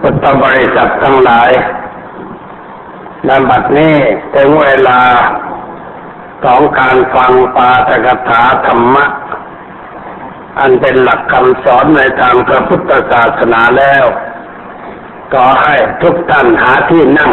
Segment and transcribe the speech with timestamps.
[0.00, 1.50] พุทธบริษัททั้งหลาย
[3.26, 3.94] ในบัดนี้
[4.34, 5.00] ถึงเวลา
[6.44, 9.04] ของการฟังปาตกถาธรรมะ
[10.58, 14.04] อันเป็นหลักคำสอนในทางพระพุทธศาสนาแล้ว
[15.34, 17.32] ก็ให้ทุกท่านหาที่นั่ง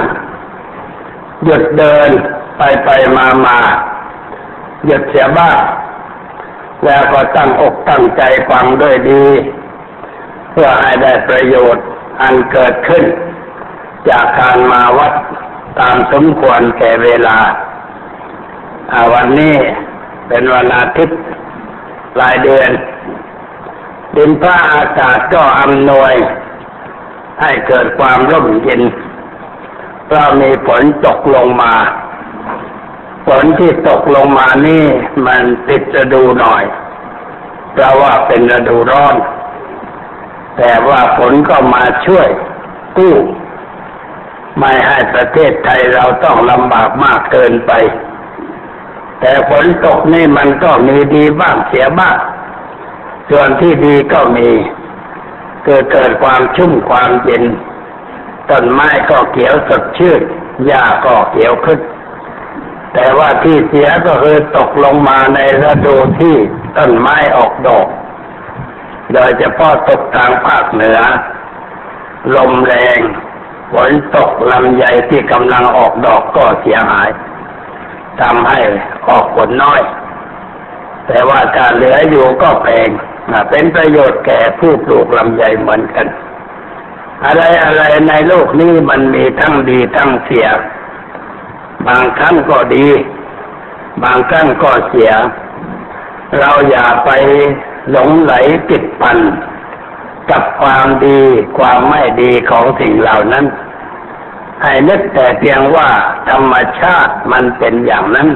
[1.43, 2.09] หยุดเดิน
[2.57, 3.59] ไปไปมามา
[4.85, 5.59] หยุดเสียบ้าง
[6.85, 9.25] แล้วก็ตั้งอกตั้งใจฟังด้วยดี
[10.51, 11.85] เพื่อให้ได้ประโยชน์
[12.21, 13.03] อันเกิดขึ้น
[14.09, 15.13] จากการมาวัด
[15.79, 17.37] ตามสมควรแก่เวลา
[19.13, 19.55] วันนี้
[20.27, 21.19] เป็นวันอาทิตย์
[22.15, 22.71] ปลายเดือน
[24.15, 26.13] ดินฟ้าอากาศก็อำนวย
[27.41, 28.81] ให้เกิดความร่มเย็น
[30.05, 31.73] เพราะมีฝนตกลงมา
[33.27, 34.85] ฝนที่ตกลงมานี่
[35.25, 36.63] มันติดจะดูหน่อย
[37.73, 39.15] เพราะว่าเป็นฤดูร้อน
[40.57, 42.27] แต่ว่าฝนก็มาช่วย
[42.97, 43.15] กู้
[44.59, 47.71] ไม่ให้ประเทศไทยเราต้องลำบากมากเกินไป
[49.19, 52.17] แต่ฝนตกนี่มันก็มีดีบ้างเสียบ้าง
[53.29, 54.49] ส่วนที่ดีก็มี
[55.65, 57.43] เกิดเกิดความชุ่มความเย็น
[58.49, 60.21] ต้นไม้ก็เขียวสดชื่น
[60.65, 61.79] หญ้าก็เขียวขึ้น
[62.93, 66.35] แต่ว่าที่เสียก็คือตกลงมาในฤดูที่
[66.77, 67.87] ต้นไม้ออกดอก
[69.13, 70.99] โดยเฉพาะตกทางภาคเหนือ
[72.35, 72.99] ลมแรง
[73.71, 77.09] ฝนตกลำไยที่กำลังออกดอกก็เสียหาย
[78.21, 78.59] ทำให้
[79.09, 79.81] ออกผลน้อย
[81.07, 82.89] แต่ว่าการเหลืออยู่ก็แพง
[83.49, 86.07] เป็นประโยชน์แก่ผู้ปลูกลำไยเหมือนกัน
[87.25, 90.47] อะไรอะไรในโลกนี้มันมีทั้งดีทั้งเสีย
[91.87, 92.87] บางครั้งก็ดี
[94.03, 95.11] บางครั้งก็เสีย
[96.39, 97.09] เราอย่าไป
[97.91, 98.33] หลงไหล
[98.69, 99.17] ติดพัน
[100.31, 101.19] กับความดี
[101.57, 103.45] ความไม่ดีของสิ่งเหล่านั้น
[104.61, 105.89] ให้นึกแต่เพียงว่า
[106.29, 108.29] ธรรมชาติมันเป็นอย่างนั้น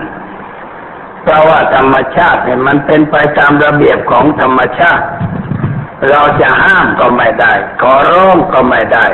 [1.22, 5.06] เพราะว่าธรรมชาติเนี่ยมันเป็นไปตามระเบียบของธรรมชาติ
[6.10, 9.06] เราจะห้ามก็ไม่ได้ ขอร้องก็ไม่ได้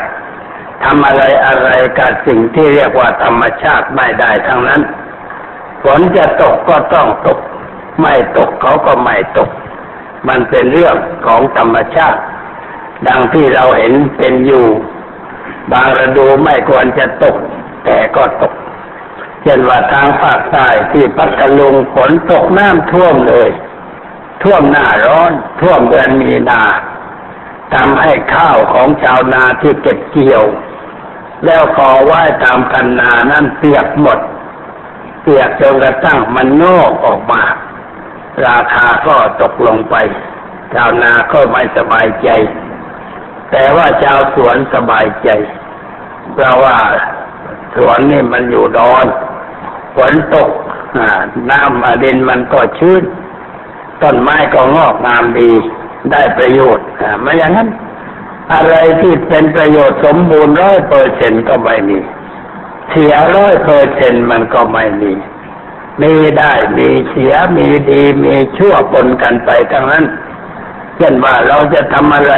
[0.83, 4.81] ทำอะไรอะไรกับสิ่งที่เรียกว่าธรรมชาติไม่ได้ทั้งนั้น
[5.83, 7.39] ฝนจะตกก็ต้องตก
[8.01, 9.49] ไม่ตกเขาก็ไม่ตก
[10.27, 10.95] มันเป็นเรื่อง
[11.25, 12.19] ของธรรมชาติ
[13.07, 14.67] ดังที่เราเห็นเป็นอยู่
[15.71, 17.35] บางฤดูไม่ควรจะตก
[17.85, 18.53] แต่ก็ตก
[19.43, 23.49] เช่นว่าทางภาคใต้ที่พัทลุงฝนตกน้ำท่วมเลย
[24.43, 26.63] ท่วมหน้าร้อน ท่วมเดือนมีนา
[27.73, 30.43] ทำให้ข้าวของชาวนาที่เก็บเกี่ยว
[31.45, 34.19] แล้วขอไหว้ตามคันนานั่นเปียกหมด
[35.21, 37.43] เปียกจนกระทั่งมันโนกออกมา
[38.45, 39.95] ราคาก็ตกลงไป
[40.73, 42.29] ชาวนาก็ไม่สบายใจ
[43.51, 45.29] แต่ว่าชาวสวนสบายใจ
[46.33, 46.77] เพราะว่า
[47.75, 49.05] สวนนี่มันอยู่ดอน
[49.95, 50.49] ฝนตก
[51.51, 53.03] น้ำมาดินมันก็ชื้น
[54.01, 55.51] ต้นไม้ก็งอกงามดี
[56.11, 56.85] ได้ประโยชน์
[57.21, 57.69] ไม่อย่างนั้น
[58.53, 61.97] อะไรที่เป็นประโยชน์สมบูรณ์ร้อยเปอร์เซ็นก็ไม่มี
[62.89, 65.11] เสียร้อยเปอร์เซ็นมันก็ไม่มี
[66.01, 70.05] มีได้มีเสียมีดีมีชั่วปนกันไปทั้งนั้น
[70.97, 72.33] เช่นว่าเราจะทำอะไร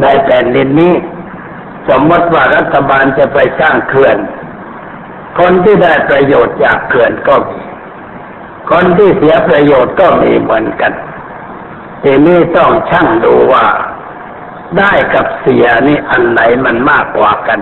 [0.00, 0.94] ในแผ่นดินนี้
[1.88, 4.18] สมมติว่ารัฐบาลจะไปสร้างเขื่อน
[5.38, 7.60] คนที่ได้ประโยชน์จากเขื่อนก็มี
[8.70, 10.92] คนที่เสียประโยชน์ก็มีเหมือนกัน
[12.02, 13.66] ทีนี้ต้องช่างดูว่า
[14.78, 17.60] ได้กับเสียนี่อันไหนมันมากกว่ากัน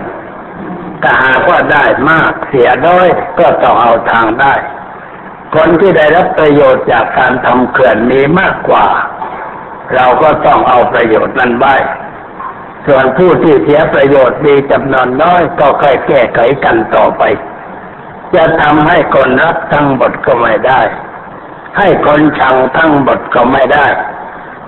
[1.03, 3.07] ถ้าหากว่าได้มากเสียน้อย
[3.39, 4.53] ก็ต้องเอาทางได้
[5.55, 8.85] คนที่ได้รับประโยชน์จากการทำเขื่อนมีมากกว่า
[9.95, 11.75] เราก็ต้องเอาประโยชน์นั้นไว้
[12.87, 17.23] ส่วนผู้ที่เสียประโยชน์มีจำนวนน้อยก็ค่อยแก้ไขกันต่อไป
[18.35, 20.81] จะทำให้คนรักทั้งหมดก็ไม่ได้
[21.77, 23.87] ให้คนชังทั้งหมดก็ไม่ได้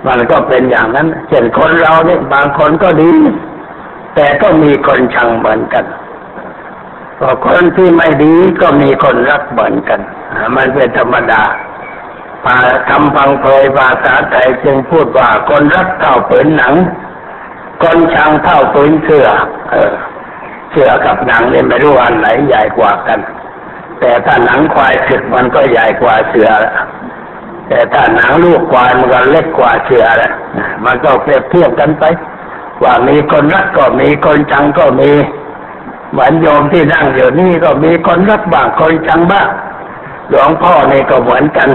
[0.08, 3.12] มันก็เป็นอย่างนั้นเช่นคนเราเนี่ยบางคนก็ดี
[4.16, 5.86] แต่ก็มีคนชังเหมือนกัน
[7.20, 10.00] พอคนที่ไม่ดีก็มีคนรักเหมือนกัน
[10.56, 11.44] มันเป็นธรรมดา
[12.46, 12.58] ปา
[12.90, 16.74] คำพังเพยภาษาไทยจึงพูดว่าคนรักเก่าเปินหนัง
[17.84, 19.28] คนชังเท่าปืนเสือ
[19.72, 19.94] เออ
[20.72, 23.20] เสือกับหนังเนี่ยไม่รู้อันไหนใหญ่กว่ากัน
[24.00, 26.50] แต่ถ้าหนังควายสึกมันก็ใหญ่กว่าเสือ
[27.68, 30.34] แต่ถ้าหนังลูกควายมันก็เล็กกว่าเสือแหล้ว
[30.86, 32.04] มันก็เปรียบเทียบกันไป
[32.84, 35.12] ว่ามีคนรักก็มีคนชังก็มี
[36.12, 39.50] เหมือนโยมที่นั่งอยู่นี่ก็มีคนรักบ้างคนชังบ้าง
[40.30, 41.70] หลวงพ่อนี่ก็เหมือนกัน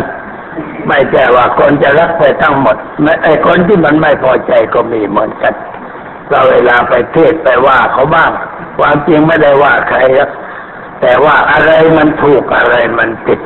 [0.89, 2.77] ไม่ใช่ว่าคนจะรักไปทั้งหมด
[3.25, 5.55] ไอ้คนที่มันไม่พอใจก็มีเหมือนกัน
[6.31, 8.31] เราเวลาไปเทศไปว่าเขาบ้าง
[8.79, 9.99] ความจริงไม่ได้ว่าใคร
[11.01, 13.41] แต่ว่าอะไรมันถูกอะไรมันผิด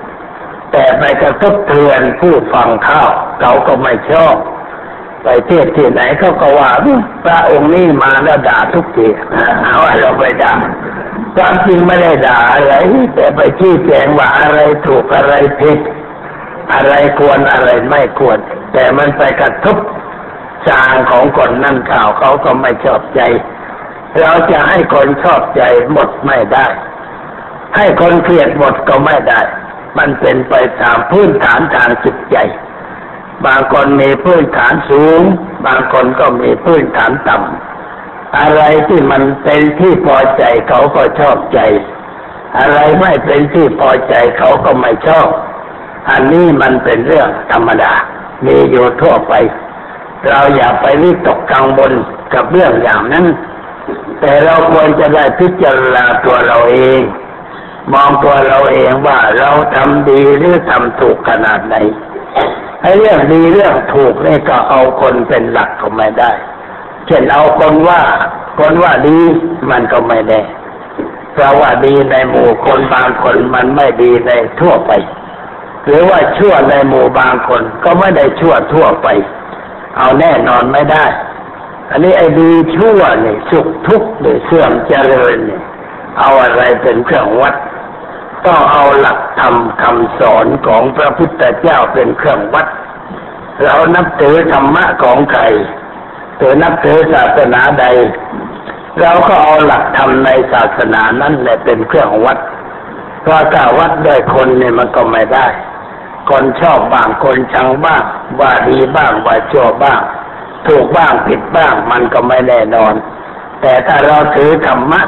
[0.72, 3.02] แต่ไปกระทบเทือนผู้ฟังเข้า
[3.40, 4.36] เขาก็ไม่ชอบ
[5.22, 6.70] ไปเทศที่ไหนเขาก็ว่า
[7.24, 9.08] พระองค์นี้มาแล้วด่าทุกที
[9.62, 10.54] เอาว่าเราไปด่า
[11.36, 12.74] ความจริงไม่ได้ด่าอะไร
[13.14, 15.78] แต่ไปชี้แจงว่าอะไรถูกอะไรผิด
[16.72, 18.38] อะไรควรอะไรไม่ควร
[18.72, 19.76] แต่มันไปกระทบ
[20.68, 23.20] จางของคนนั่นข่าวเขาก็ไม่ชอบใจ
[24.20, 25.62] เราจะให้คนชอบใจ
[25.92, 26.66] หมดไม่ได้
[27.76, 29.40] ให้คนเกลียดหมดก็ไม่ได้
[29.98, 32.36] มันเป็นไปตามพื้นฐานทางจิตใจ
[33.46, 35.20] บางคนมีพื้นฐานสูง
[35.66, 41.58] บางคนก็มีพื้นฐานต่ำอะไรที่มันเป็นที่พอใจเขาก็ชอบใจ
[42.58, 45.28] อะไรไม่เป็นที่พอใจเขาก็ไม่ชอบ
[46.10, 47.92] อันนี้มันเป็นเรื่องธรรมดา
[48.46, 49.34] มีอยู่ทั่วไป
[50.28, 51.92] เราอย่าไปวิตกกังวล
[52.34, 53.26] กับเรื่องอย่างนั้น
[54.20, 57.00] แต่เราควรจะได้พิจารณาตัวเราเอง
[57.92, 61.74] มองตัวเราเองว่าเราทำดีหรือทำถูกขนาดไหน
[62.82, 66.32] ไอ้เรื่องดีเรื่องถูกนี่ก็เอาคนเป็นหลักก็ไม่ได้
[67.06, 68.00] เช่นเอาคนว่า
[68.58, 69.18] คนว่าดี
[69.70, 70.40] มันก็ไม่แน่
[71.32, 74.92] เพราะว่าดีในหมู่คนบางคนมันไม่ดีในทั่วไป
[75.84, 79.08] หรือว่าชั่วในหมู่บางคนก็ไม่ได้ชั่วทั่วไป
[79.98, 81.04] เอาแน่นอนไม่ได้
[81.90, 85.60] อันนี้ไอ้ดีชั่วนี่สุขทุกข์หรือเสื่อมเจริญนี่
[86.18, 87.54] เอาอะไรเป็นเครื่องวัด
[88.46, 92.66] ต้องเอาหลักธรรมคำสอนของพระพุทธเจ้าเป็นเครื่องวัด
[93.64, 95.42] เรานับถือธรรมะของใคร
[96.36, 97.84] หรือนับถือศาสนาใด
[99.00, 102.38] เราก็เอาหลักธรรมในศาสนานั้นแหละเป็นเครื่องวัด
[103.22, 105.46] เพราะถ้าวัดด้วยคนเนี่ยมันก็ไม่ได้
[106.30, 108.02] คนชอบบ้างคนชังบ้าง
[108.40, 110.00] ว่าดีบ้างว่าชั่วบ้าง
[110.66, 112.94] ถูกบ้างผิดบ้างมันก็ไม่แน่นอน
[113.60, 115.02] แต่ถ้าเราถือธรรมะ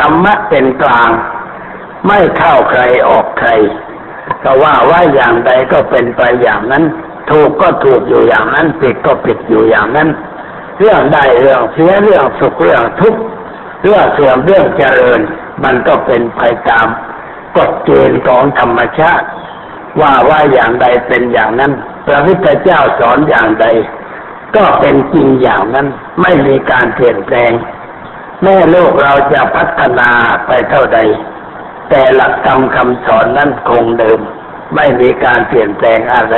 [0.00, 1.10] ธรรมะเป็นกลาง
[2.06, 3.50] ไม่เข้าใครออกใคร
[4.42, 6.84] ก็ว่าว่าอย่างใดก็เป็นไปอย่างนั้น
[7.30, 10.08] ถูกก็ถูกอยู่อย่างนั้นผิดก็ผิดอยู่อย่างนั้น
[10.78, 13.20] เรื่องได้เรื่องเสียเรื่องสุขเรื่องทุกข์
[13.84, 15.20] เรื่องเสื่อมเรื่องเจริญ
[15.64, 16.86] มันก็เป็นไปตาม
[17.56, 19.26] กฎเกณฑ์ของธรรมชาติ
[20.00, 21.72] ว่าว่าอย่างใดเป็นอย่างนั้น
[22.06, 23.66] พระพุทธเจ้าสอนอย่างใด
[24.56, 25.86] ก็เป็นจริงอย่างนั้น
[26.22, 27.52] ไม่มีการเปลี่ยนแปลง
[28.42, 30.10] แม่โลกเราจะพัฒนา
[30.46, 30.98] ไปเท่าใด
[31.94, 34.20] แต่หลักธรรมคำสอนนั้นคงเดิม
[34.76, 36.34] ไม่มีการเปลี่ยนแปลงอะไร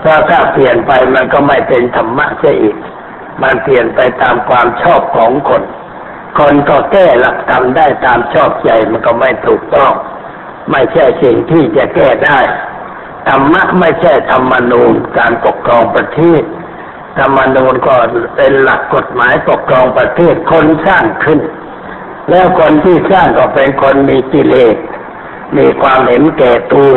[0.00, 2.76] เพราะถ้าเปลี่ยนไปมันก็ไม่เป็นธรรมะเสียอีก
[3.42, 5.62] มันเปลี่ยนไปตามความชอบของคน
[6.38, 9.92] คนก็แก้หลักธรรมได้ตามชอบใจมันก็ไม่ถูกต้อง
[10.70, 12.38] ไม่ใช่สิ่งที่จะแก้ได้
[13.28, 16.42] ธรรมะไม่ใช่ธรรมนูญการปกครองประเทศ
[17.18, 17.94] ธรรมนูญก็
[18.36, 21.40] เป็นหลักกฎหมายปกครองประเทศคนสร้างขึ้น
[22.30, 24.76] แล้วคนที่สร้างก็เป็นคนมีกิเลส
[25.56, 26.96] มีความเห็นแก่ตัว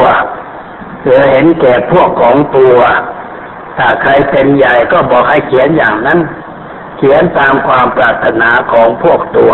[1.03, 2.77] หรือเห็นแก่พวกของตัว
[3.77, 6.19] ถ้าใครเป็นใหญ่ก็บอกให้เขียนอย่างนั้น
[6.97, 9.53] เขียนตามความปรารถนาของพวกตัว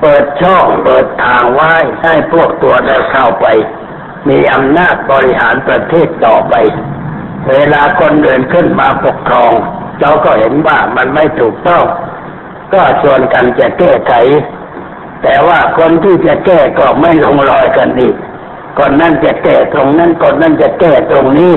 [0.00, 3.46] เปิดช่องเปิดทางไว้ให้พวกตัวได้เข้าไป
[4.28, 6.54] มีอำนาจบริหารประเทศต่อไป
[7.48, 9.52] เวลาคนเดินขึ้นมาปกครอง
[10.00, 11.84] เราก็เห็นว่ามันไม่ถูกต้อง
[12.72, 14.12] ก็ชวนกันจะแก้ไข
[15.22, 18.14] แต่ว่าคนที่จะแก้ก็ไม่ลงรอยกันอีก
[18.78, 21.54] คนนั่นจะแก้ตรงนั้นคนนั่นจะแก้ตรงนี้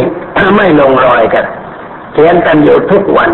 [0.55, 1.45] ไม่ลงรอยกัน
[2.13, 3.31] เขียนกันอยู่ทุกวัน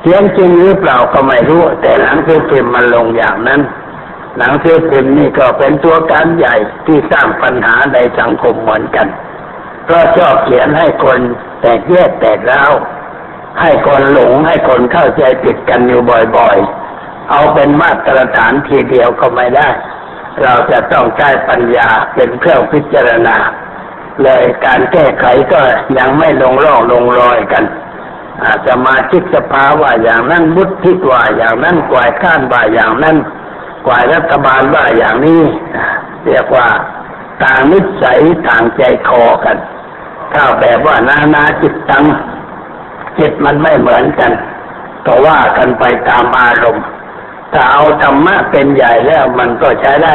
[0.00, 3.60] เขียนจริงหรือเปล่าก็ไม่รู้ แต่หลังสือพิมพ์มันลงอย่างนั้น
[4.38, 6.54] หนังสือพิมพ์นี่ก็เป็นตัวการใหญ่
[6.86, 9.06] ที่สร้างปัญหาในสังคมเหมือนกัน
[9.84, 11.20] เพราะชอบเขียนให้คน
[11.60, 12.70] แตกแยกแตกแล้ว
[13.60, 16.00] ให้คนหลงให้คนเข้าใจผิดกันอยู่
[16.36, 16.83] บ่อย ๆ
[17.30, 19.68] เอาเป็นมาตรฐานทีเดียวก็ไม่ได้
[20.42, 23.36] เราจะต้องใช้ปัญญาเป็นเครื่องพิจารณา
[24.22, 25.60] เลยการแก้ไขก็
[25.98, 27.64] ยังไม่ลงร่องลงรอยกัน
[28.42, 33.16] อาจจะมาชิกสภาว่าอย่างนั้นบุตรทิศว่าอย่างนั้นกวายข้านว่าอย่างนั้น
[33.86, 35.42] กว่ารัฐบาลว่าอย่างนี้
[36.24, 36.68] เรียกว่า
[37.42, 39.56] ต่างนิสัยต่างใจคอกัน
[40.32, 42.04] ถ้าแบบว่านานาจิตตัง
[43.18, 44.32] จิตมันไม่เหมือนกัน
[45.06, 46.84] ก็ว่ากันไปตามอารมณ์
[47.54, 50.14] ถ้าเอาธรรมะเป็นใหญ่แล้วมันก็ใช้ได้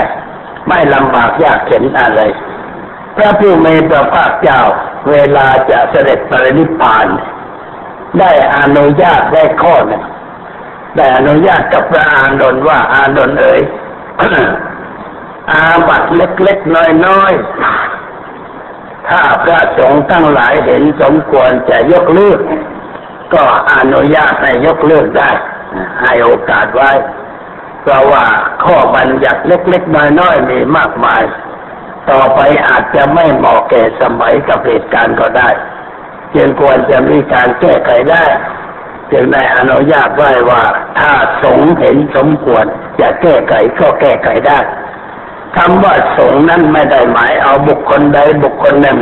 [0.68, 2.22] ไม่ลำบากยากเข็นอะไร
[3.16, 4.62] พระผู้มีพระภาคเจ้า
[5.10, 7.08] เวลาจะเสด็จปรินิพพาน
[8.20, 10.04] ได้อนุญาตได้ข้อหนึ่ง
[10.96, 13.62] ได้อนุญาตกับพระอานนท์ว่าอานนท์เอ๋ย
[15.52, 22.40] อาบัตเล็กๆน้อยๆ ถ้าพระสงฆ์ทั้งหลายเห็นสมควรจะยกเลิก
[23.34, 23.44] ก็
[23.74, 25.30] อนุญาตให้ยกเลิกได้
[26.02, 26.92] ให้โอกาสไว้
[27.82, 28.26] เพราะว่า
[28.64, 31.24] ข้อบัญญัติเล็กๆน้อยๆมีมากมาย
[32.10, 35.50] ต่อไปอาจจะไม่เหมาะแก่สมัยกับเหตุการณ์ก็ได้
[36.36, 38.24] จึงควรจะมีการแก้ไขได้
[39.12, 40.64] จึงได้อนุญาตไว้ว่า
[41.00, 41.12] ถ้า
[41.44, 42.66] สงเห็นสมควร
[43.00, 44.60] จะแก้ไขก็แก้ไขได้
[45.58, 49.00] คำว่าสงนั้นไม่ได้หมายเอาบุคคลใดบุคคลหนึ่ง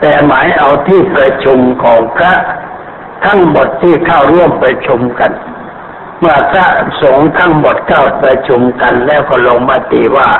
[0.00, 2.32] แต่หมายเอาที่ประชุมของพระ
[3.24, 5.32] ทั้งหมดที่เข้าร่วมประชุมกัน
[6.20, 6.66] เมื่อพระ
[7.02, 10.30] สงฆ์ทั้งหมดเข้าประชุมกันแล้วก็ลงมติว่า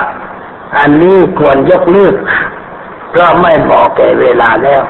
[0.78, 2.14] อันนี้ควรยกเลิก
[3.10, 4.82] เพราะไม่เหมาะแก่เวลาแล้ว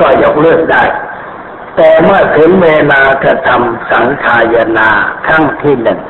[0.00, 0.84] ก็ยกเลิกได้
[1.76, 4.88] แต่เมื่อถึงเวลากระทำสังขายนา
[5.26, 6.00] ครั้งที่หนึ่ง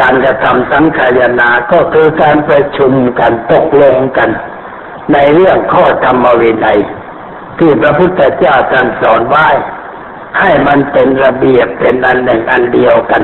[0.00, 4.30] การกระทำสังขายนาก็คือการประชุมกันตกลงกัน
[5.12, 6.80] ในเรื่องข้อธรรมวินัย
[7.58, 9.48] ที่พระพุทธเจ้าท่านสอนไว้
[10.38, 13.22] ให้มันเป็นระเบียบเป็นอันหนึ่งอันเดียวกัน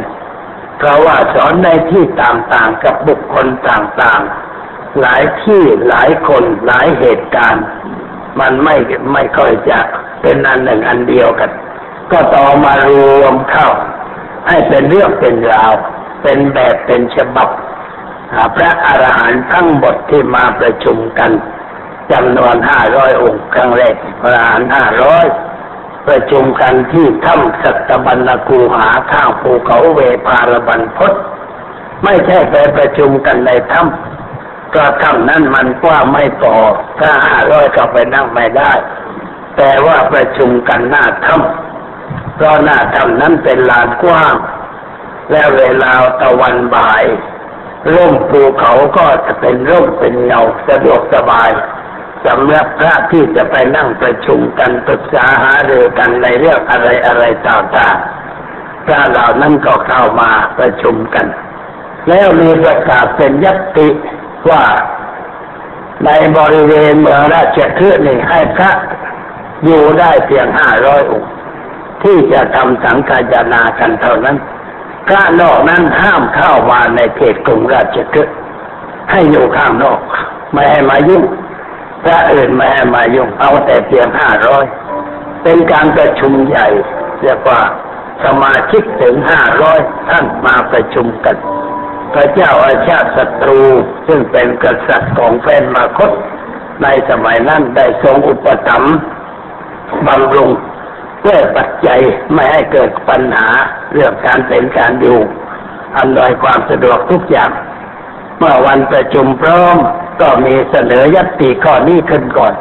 [0.76, 7.64] เพราะว่าสอนในที่ต่างๆกับบุคคลต่างๆ หลายที่หลายคนหลายเหตุการณ์
[8.40, 8.76] มันไม่
[9.12, 9.78] ไม่ค่อยจะ
[10.22, 11.50] เป็นอันหนึ่งอันเดียวกัน
[12.12, 12.90] ก็ต่อมาร
[13.20, 13.68] วมเข้า
[14.48, 15.72] ให้เป็นเรื่องเป็นราว
[16.22, 17.48] เป็นแบบเป็นฉบับ
[18.56, 21.30] พระอรหันต์ทั้งหมดที่มาประชุมกัน
[22.12, 25.26] จำนวนห้าร้อยองค์ครั้งแรกพระอรหันต์ห้าร้อย
[26.08, 31.12] ประชุมกันที่ถ้ำสัตบัญญกูหาข้างภูเขาเวพารบันพศ
[32.04, 36.54] ไม่ใช่ไปประชุมกันในถ้ำก็ถ้ำนั้นมันกว้างไม่พอ
[37.00, 38.72] ถ้าห้าร้อยก็ไปนั่งไม่ได้
[39.56, 44.34] แต่ว่าประชุมกันหน้าถ้ำเพราะหน้าถ้ำนั้นเป็นลานกว้าง
[45.30, 47.04] และเวลาตะวันบ่าย
[47.94, 51.50] ร่มภูเขาก็จะเป็นร่มเป็นเงาสะดวกสบาย
[52.26, 61.26] สำหรับพระที่จะไปนั่งประชุมกันปรึกษาหารือกันในเรื่องอะไรอะไรต่างๆพระเหล่านั้นก็เข้ามาประชุมกัน
[62.08, 63.88] แล้วมีประกาศเป็นยัตติ
[64.50, 64.62] ว่า
[66.04, 68.70] ในบริเวณเมืองราชคฤห์นี่ให้พระ
[69.64, 71.32] อยู่ได้เพียงห้าร้อยองค์
[72.02, 73.18] ที่จะทำสังฆา
[73.52, 74.36] นากันเท่านั้น
[75.08, 78.34] พระนอกนั้นห้ามเข้ามาในเขตกรุงราชกฤห์
[79.10, 80.00] ให้อยู่ข้างนอก
[80.52, 81.24] ไม่ให้มายุ่ง
[82.06, 84.64] พระอื่นไม่ให้มายุ่งเอาแต่เพียงห้าร้อย
[85.42, 86.68] เป็นการประชุมใหญ่
[87.22, 87.60] เรียกว่า
[88.24, 89.78] สมาชิกถึงห้าร้อย
[90.10, 91.36] ท่านมาประชุมกัน
[92.14, 93.60] พระเจ้าอาชาติศัตรู
[94.06, 96.10] ซึ่งเป็นกษัตริย์ของแฟนมาคต
[96.82, 98.96] ในสมัยนั้นได้ทรงอุปถัมภ์
[100.06, 100.50] บำรุง
[101.22, 102.00] แก้ปัจจัย
[102.32, 103.48] ไม่ให้เกิดปัญหา
[103.92, 105.18] เรื่องการเป็นการอยู่
[105.98, 107.50] อำนวยความสะดวกทุกอย่าง
[108.38, 109.76] เมื่อวันประชุมพร้อม
[110.20, 112.54] ก็มีเสนอยัตติข้อนี้ขึ้นก่อน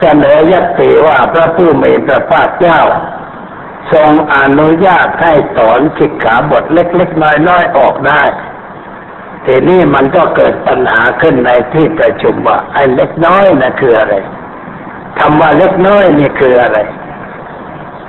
[0.00, 2.80] เสนอยัตติว่าพระผู้มีพระภาคเจ้า
[3.92, 8.22] ทรงอนุญาตให้สอนสิกขาบทเล็กๆน้อยๆออกได้
[9.44, 14.14] ทีนี้มันก็เกิดปัญหาขึ้นในที่ประชุมว่าไอ้เล็กน้อยนะคืออะไร
[15.18, 16.78] คำว่าเล็กน้อยนี่คืออะไร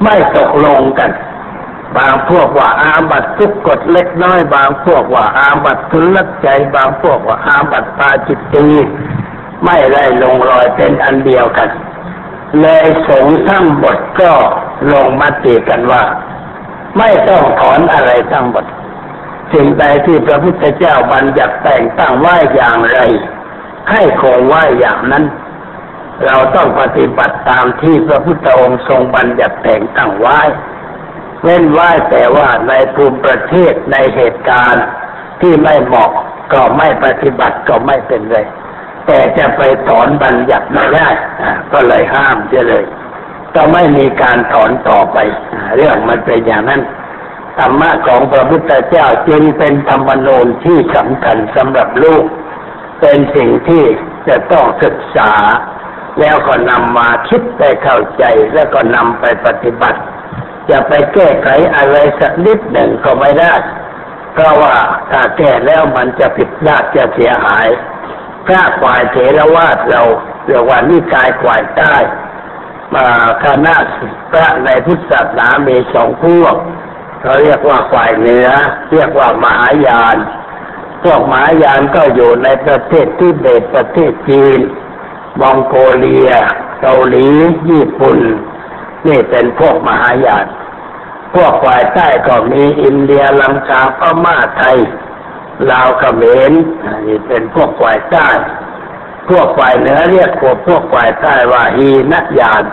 [0.03, 1.09] ไม่ตกลงกัน
[1.95, 8.67] บางพวกว่าอาบัตทุกกฎเล็กน้อย บางพวกว่าอาบัตทุลักใจ บางพวกว่าอาบัตปาจิตตี
[9.65, 11.69] ไม่ได้ลงรอยเป็นอันเดียวกัน
[12.61, 14.31] เลยสงทั้งหมดก็
[14.91, 16.03] ลงมติกันว่า
[16.97, 18.65] ไม่ต้องถอนอะไรทั้งหมด
[19.53, 22.99] สิ่งใดที่พระพุทธเจ้าบัญญัติแต่งตั้งไว้อย่างไร
[23.91, 25.25] ให้คงไว้อย่างนั้น
[26.25, 30.39] เราต้องปฏิบัติตามที่พระพุทธองค์ทรงบัญญัติแต่งตั้งไว้
[31.47, 34.85] เว้นไว้แต่ว่าในภูมิประเทศในเหตุการณ์
[35.41, 36.11] ที่ไม่เหมาะ
[36.53, 38.37] ก็ไม่ปฏิบัติก็ไม่เป็นไร
[39.07, 41.09] แต่จะไปถอนบัญญัติไม่ได้
[41.71, 42.85] ก็เลยห้ามเสียเลย
[43.55, 45.17] ก็ไม่มีการถอนต่อไป
[45.75, 46.81] เรื่องมันเป็นอย่างนั้น
[47.57, 52.23] ธรรมะของพระพุทธเจ้าจึงเป็นธรรมนูญที่สำคัญสำหรับลูก
[53.01, 53.83] เป็นสิ่งที่
[54.27, 55.31] จะต้องศึกษา
[56.19, 58.23] แล้วก็นำมาคิดไปเข้าใจ
[58.53, 59.99] แล้วก็นำไปปฏิบัติ
[60.69, 63.53] จะไปแก้ไขอะไรสักนิดหนึ่งก็ไม่ได้
[64.33, 64.75] เพราะว่า
[65.11, 67.67] ถ้าแก้แล้วมันจะผิดพลาดจะเสียหาย
[68.47, 70.01] พระฝ่ายเถรวาทเรา
[70.45, 71.95] เรียกว่านิกายฝ่ายใต้
[72.93, 73.05] มา
[73.43, 73.75] คณะ
[74.31, 76.55] พระในพุทธศาสนามีสองพวก
[77.21, 78.47] เขาเรียกว่าฝ่ายเหนือ
[78.91, 80.17] เรียกว่ามหายาน
[81.03, 84.59] พวกมหายานก็อยู่ในประเทศที่เบตประเทศจีน
[85.39, 86.31] มองโกเลีย
[86.81, 87.27] เกาหลี
[87.69, 88.19] ญี่ปุ่น
[89.07, 90.45] นี่เป็นพวกมหายาน
[91.35, 94.77] พวกฝ่ายใต้ก็มีอินเดียลังกาพม่าไทย
[95.71, 96.51] ลาวเขมร
[97.07, 98.27] นี่เป็นพวกฝ่ายใต้
[99.29, 102.63] พวกฝ่ายเหนือเรียกพวกพวกฝ่ายใต้ว่าฮีนักยาน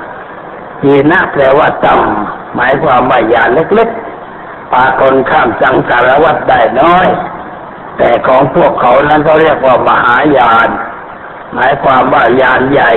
[0.82, 7.06] ฮีนะแปลว่าต่ำหมายความว่ายานเล็กๆปาคนข้ามสังสารวัฏได้น้อย
[7.98, 10.68] แต่ของพวกเขานั้นเขาเรียกว่ามหายาน
[11.54, 12.92] หมายความว่ายานใหญ่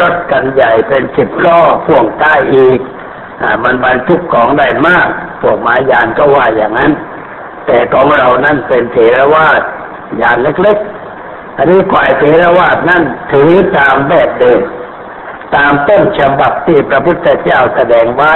[0.00, 2.80] รถกันใหญ่เป็นสิบล้อพ่วงใต้อีก
[3.42, 5.08] อมันบรรทุกของได้มาก
[5.40, 6.92] พวกมายานก็ว่าอย่างนั้น
[7.66, 9.60] แต่ของเรานั้นเป็นเถรวาท
[10.20, 14.60] ยานเล็กๆ อันนี้ฝ่ายเถรวาทนั่นถือตามแบบเดิม
[15.56, 18.32] ตามต้นฉบับที่พระพุทธเจ้าแสดงไว้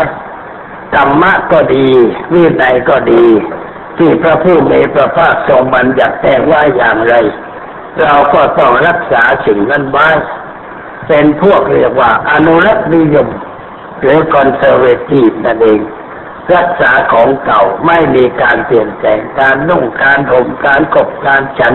[0.94, 1.88] ธรรมะก็ดี
[2.32, 3.26] วินัยก็ดี
[3.98, 7.14] ที่พระผู้มีพระภาคทรงบัญญัติแต่งว่าอย่างไร
[8.00, 10.08] เราก็ต้องรักษาสิ่งนั้นไว้
[11.08, 13.28] เป็นพวกเรียกว่าอนุรักษ์นิยม
[14.00, 15.80] หรือคอนเซอร์เวทีฟนั่นเอง
[16.54, 21.74] รักษาของเก่าไม่มีการเปลี่ยนแปลงการนุ่งการห่มการกบการฉัน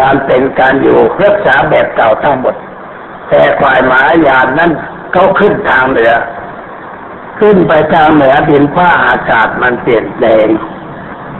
[0.00, 2.54] การเป็นการอยู่รักษาแบบเก่าทั้งหมด
[3.28, 4.72] แต่ฝ่ายหมายานนั้น
[5.12, 6.12] เขาขึ้นทางเหนือ
[7.40, 10.48] ขึ้นไปทางเหนือดินฟ้าอากาศมันเปลี่ยนแปลง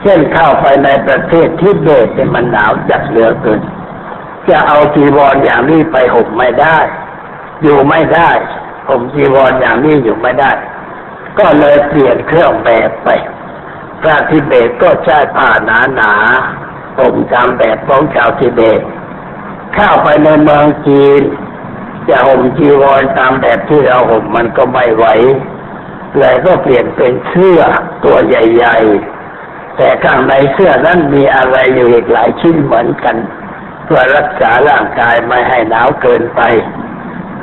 [0.02, 3.60] เช่นเข้าไปในประเทศที่เบสมันหนาวจัดเหลือเกิน
[4.48, 6.78] จะเอาจีวรอย่างนี้ไปห่มไม่ได้
[7.62, 8.30] อยู่ไม่ได้
[8.88, 10.52] ห่มจีวรอย่างนี้อยู่ไม่ได้
[11.38, 13.08] ก็เลยเปลี่ยนเครื่องแบบไป
[14.00, 16.12] พระทิเบตก็ใช้ผ้าหนาหนา
[16.98, 18.80] ห่มตามแบบของชาวทิเบต
[19.74, 21.22] เข้าไปในเมืองจีน
[22.08, 25.06] จะห่มจีวรตามแบบที่เราห่มมันก็ไม่ไหว
[26.18, 27.60] เลยก็เปลี่ยนเป็นเสื้อ
[28.04, 28.78] ตัวใหญ่
[29.26, 33.16] ๆ แต่ข้างในเสื้อนั้นมีอะไรอยู่อีกหลายชิ้นเหมือนกัน
[33.84, 36.40] เพื่อรักษาร่างกายไม่ให้หนาวเกินไป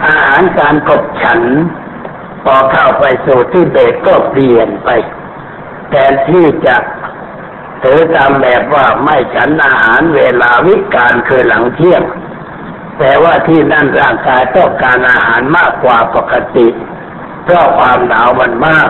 [0.05, 1.41] อาหารการกบฉัน
[2.43, 4.89] พอเข้าไปสู่ที่เบตก็เปลี่ยนไป
[5.89, 6.75] แทนที่จะ
[7.83, 12.03] ถือตามแบบว่าไม่ฉันอาหารเวลาวิกาลคือหลังเที่ยง
[12.99, 16.67] แต่ว่าที่นั่นร่างกายต้องการอาหารมากกว่าปกติ
[17.43, 18.89] เพราะความหนาวมันมาก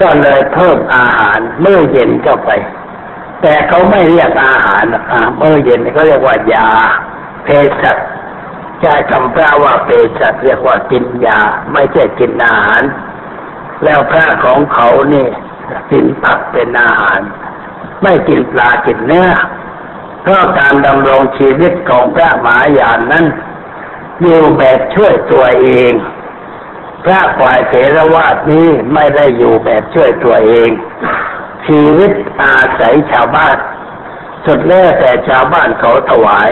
[0.00, 2.50] ก็เลยเพิ่มอาหารเมื่อเย็นเข้าไป
[3.42, 5.02] แต่เขาไม่เรียกอาหารนะ
[5.38, 6.68] เมื่อเย็นเขาเรียกว่ายา
[7.44, 7.48] เภ
[7.82, 7.96] สัช
[8.80, 9.88] ใช้คำพระว่าเภ
[10.18, 11.40] สัชเรียกว่ากินยา
[11.72, 12.82] ไม่ใช่กินอาหาร
[13.84, 15.28] แล้วพระของเขาเนี่
[15.90, 17.20] กินผักเป็นอาหาร
[18.02, 19.30] ไม่กินปลากินเนื้อ
[20.22, 23.26] เพราะการดำรงชีวิตของพระมหายานนั้น
[24.22, 25.92] อยู่แบบช่วยตัวเอง
[27.04, 30.70] พระฝ่ายเถรวาทนี้ไม่ได้อยู่แบบช่วยตัวเอง
[31.66, 32.12] ชีวิต
[32.42, 33.56] อาศัยชาวบ้าน
[34.46, 36.50] สุดแล้แต่ชาวบ้านเขาถวาย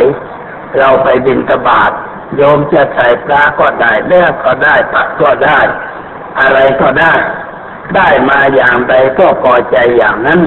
[0.78, 1.92] เราไปบินตบาท
[2.36, 5.58] โยมจะใส่ปลาก็ได้เนื้อก็ได้ผักก็ได้
[6.40, 7.14] อะไรก็ได้
[7.94, 10.40] ได้มาอย่างใดก็พอใจอย่างนั้น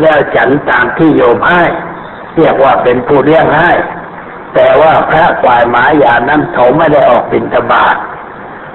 [0.00, 1.62] แล้วฉันตามที่โยมให้
[2.36, 3.72] เรียกว่าเป็นผู้เลี้ยงให้
[4.54, 7.96] แต่ว่าพระฝ่ายหมายานั้นเขาไม่ได้ออกบินตบาท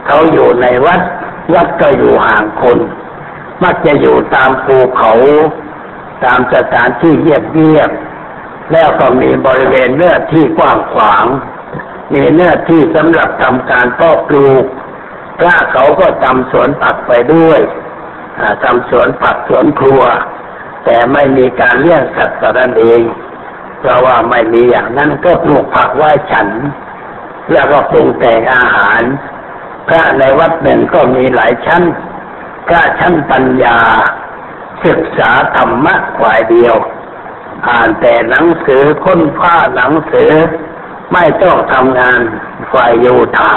[0.08, 1.02] เขาอยู่ในวัด
[1.54, 2.78] วัดก็อยู่ห่างคน
[3.64, 5.14] มักจะอยู่ตามภูเขา
[6.26, 11.26] ตามสถานที่เงียบๆแล้วก็มีบริเวณเนื้อที่กว้างขวาง
[12.14, 14.66] มีเนื้อที่สำหรับทำการเพาะปลูก
[15.40, 17.60] พระเขาก็ทำสวนผักไปด้วย
[18.64, 20.02] ทำสวนผักสวนครัว
[20.86, 23.02] แต่ไม่มีการเลี้ยงสัตว์ตนั้นเอง
[23.80, 26.48] เพราะว่าไม่มีอย่างนั้นก็ปลูกผักไว้ฉัน
[27.52, 29.02] แล้วก็ปรุงแต่งอาหาร
[29.88, 31.84] พระในวัดหนึ่งก็มีหลายชั้น
[32.68, 33.78] พระชั้นปัญญา
[34.86, 36.76] ศึกษาธรรมะฝ่ายเดียว
[37.68, 40.32] อ่านแต่หนังสือค้นผ้าหนังสือ
[41.14, 42.20] ไม่ต้องทำงาน
[42.74, 43.54] ฝ่ายโยธา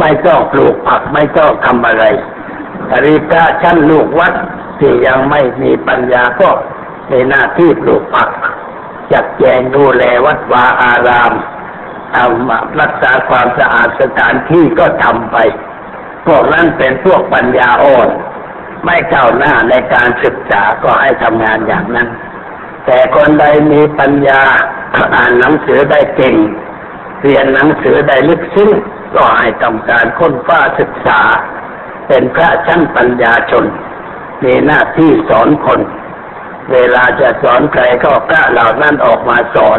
[0.00, 2.04] ไม่ต้องปลูกผักไม่ต้องทำอะไร
[2.92, 4.34] อริพระชั้นลูกวัด
[4.78, 6.50] ที่ยังไม่มีปัญญาก็
[7.08, 8.30] ในหน้าที่ปลูกผัก
[9.12, 11.32] จัดแจงดูแลวัดวาอาราม
[12.14, 15.36] ทำรักษาความสะอาดสถานที่ก็ทำไป
[16.26, 18.08] พวกนั้นเป็นพวกปัญญาอ่อน
[18.84, 22.08] ไม่ก้าหน้าในการศึกษาก็ให้ทำงานอย่างนั้น
[22.86, 24.42] แต่คนใดมีปัญญา
[25.14, 26.36] อ่านหนังสือได้เก่ง
[27.22, 28.70] เรียนหนังสือได้ลึกซึ้ง
[29.14, 31.20] ก็ให้ทำการค้นฟ้าศึกษา
[32.08, 33.64] เป็นพระชั้นปัญญาชน
[34.44, 35.80] มีหน้าที่สอนคน
[36.72, 39.70] เวลาจะสอนใครก็พระเหล่านั้นออกมาสอ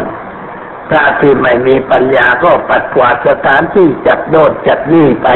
[0.88, 5.28] พระที่ไม่มีปัญญาก็ปัดกวาดสถานที่จัดโดดจัดนี่ไป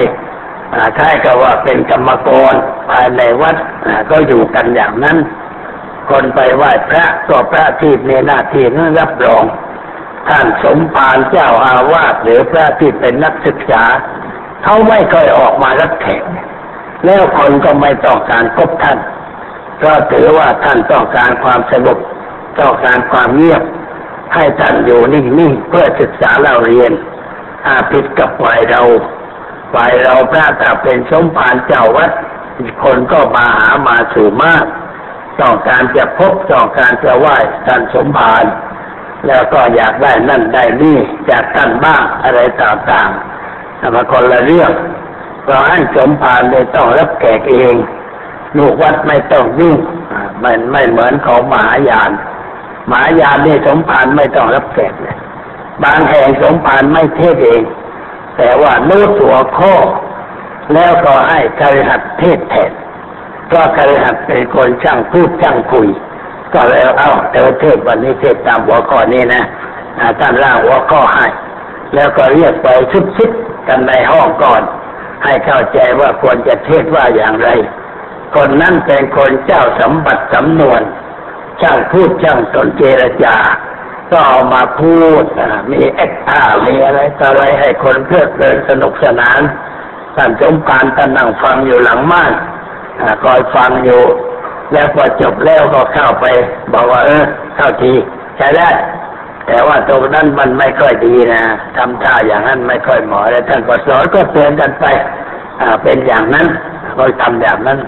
[0.99, 2.55] คล้ายกับว่าเป็นกรรมกร
[2.89, 3.57] ภายในวัด
[4.11, 5.17] ก็อยู่กันอย่างนั้น
[6.11, 9.45] คนไปไหว้พระก็พระที่มีหน้าที่นั้นรับรอง
[10.31, 13.85] ท่านสมภารเจ้าอาวาสหรือพระที่เป็นนักศึกษา
[14.65, 16.23] เขาไม่เคยออกมารับแขก
[17.05, 18.99] แล้วคนก็ไม่ต้องการพบท่าน
[19.85, 21.99] ก็ถือว่าท่านต้องการความสงบ
[22.61, 23.63] ต้องการความเงียบ
[24.35, 26.93] ให้ท่านอยู่นิ่งๆเพื่อศึกษาเราเรียน
[27.67, 28.83] อาผิดกับฝ่ายเรา
[29.75, 32.11] ฝ่ายเราพระถ้าเป็นสมภารเจ้าวัด
[32.85, 34.65] คนก็มาหามาสู่มาก
[35.41, 37.37] ต้องการจะพบต้องการจะไหว้
[37.67, 38.45] ท่านสมภาร
[39.27, 40.99] แล้วก็อยากได้นั่นได้นี่
[41.31, 44.73] จากท่านบ้างอะไรต่างๆแต่มาคนละเรื่อง
[45.47, 47.75] เราให้สมภารเลยต้องรับแขกเอง
[48.57, 49.79] ลูกวัดไม่ต้องยุ่ง
[50.45, 52.11] มันไม่เหมือนของมหายาน
[52.91, 55.17] มหายานนี่สมภารไม่ต้องรับแขกเลย
[55.85, 57.63] บางแห่งสมภารไม่เทศเอง
[58.37, 59.75] แต่ว่านู้ตัวข้อ
[60.75, 62.73] แล้วก็ให้คารหัดเทศแทน
[63.53, 65.89] ก็คารหัดเป็นคนช่างพูดช่างคุย
[66.55, 69.43] ก็เลยเอาเธอเทศวันนี้เทศตามหัวข้อนี้นะ
[70.21, 71.27] ท่านร่างหัวข้อให้
[71.95, 72.69] แล้วก็เรียกไป
[73.17, 74.63] ชุดๆกันในห้องก่อน
[75.25, 77.49] ให้เข้าใจว่าควรจะเทศว่าอย่างไร
[78.35, 80.81] คนนั้นเป็นคนเจ้าสมบัติสำนวน
[81.61, 83.37] ช่างพูดช่างสนเจรจา
[84.13, 85.25] ก็เอามาพูด
[85.73, 89.41] มีเอ็กท่ามีอะไรต่ออะไรให้คนเพลิดเพลินสนุกสนาน
[90.17, 92.33] ท่านสมภารท่านนั่งฟังอยู่หลังม่าน
[93.25, 94.03] คอยฟังอยู่
[94.73, 96.27] แล้วพอจบแล้วก็เข้าไป
[96.73, 97.25] บอกว่า เออ
[97.57, 97.93] เข้าที
[98.37, 98.71] ใช้ได้
[99.47, 101.43] แต่ว่าตรงนั้นมันไม่ค่อยดีนะ
[101.77, 104.85] ทำท่าอย่างนั้นไม่ค่อยเหมาะแล้วท่านก็สอนก็เตือนกันไป
[105.61, 106.47] อ่า เป็นอย่างนั้น
[106.97, 107.79] ก็ทำอย่างนั้น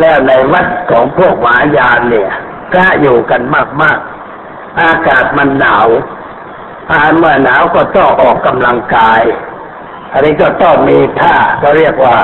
[0.00, 2.30] แล้วในวัดของพวกหวายานเนี่ย
[2.72, 3.42] พระอยู่กัน
[3.82, 5.88] มากๆ อากาศมันหนาว
[6.90, 9.22] อาเมื่อหนาวก็ต้องออกกำลังกาย
[10.12, 12.16] อันนี้ก็ต้องมีท่าก็เรียกว่า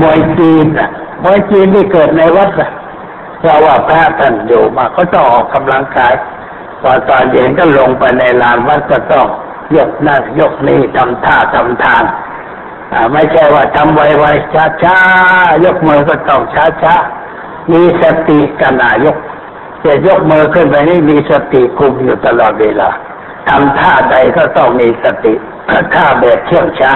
[0.00, 0.90] มวยจีนอะ
[1.24, 2.70] มวยจีนที่เกิดในวัดอะ
[3.42, 6.14] เพราะว่าพระท่านอยู่มาก็ต้องออกกำลังกาย
[6.80, 9.26] พอตอนเย็นก็ลงไปในลานวัดก็ต้อง
[9.76, 12.02] ยกนั่นยกนี่ทำท่าทำทาง
[13.12, 16.42] ไม่ใช่ว่าทำไวๆช้าๆยกมือก็ต้อง
[16.82, 19.16] ช้าๆมีสติกันนายก
[19.84, 22.90] จะยกมือขึ้นไปนี่มีสติคุมอยู่ตลอดเวลา
[23.48, 25.34] ทำท่าใดก็ต้องมีสติ
[25.94, 26.92] ท่าแบบเชื่องช้า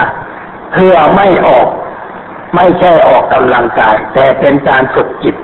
[0.73, 1.67] เพื่อไม่ออก
[2.55, 5.35] ไม่ใช่ออกกำลังกาย แต่เป็นการฝึกจิต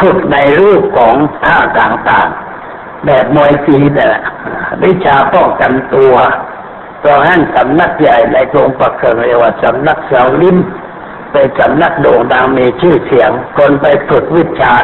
[0.00, 4.22] ฝึกในรูปของท่าต่างๆ แบบมวยจีนน่ะ
[4.84, 6.14] วิชาป้องกันตัว
[7.00, 10.56] เพราะนั้สำนักใหญ่ในกรุงปักเกิ่งเรียกว่าสำนักเสาลิม
[11.32, 14.74] เป็นสำนักโด่งดังมีชื่อเสียง คนไปฝึกวิชา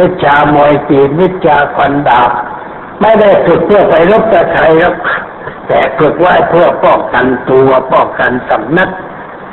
[0.00, 2.30] วิชามวยจีนวิชาควันดาบ
[3.00, 4.94] ไม่ได้ฝึกเพื่อไปรบกับใครรับ
[5.68, 8.90] แต่ฝึกไว้เพื่อป้องกันตัวป้องกันสำนัก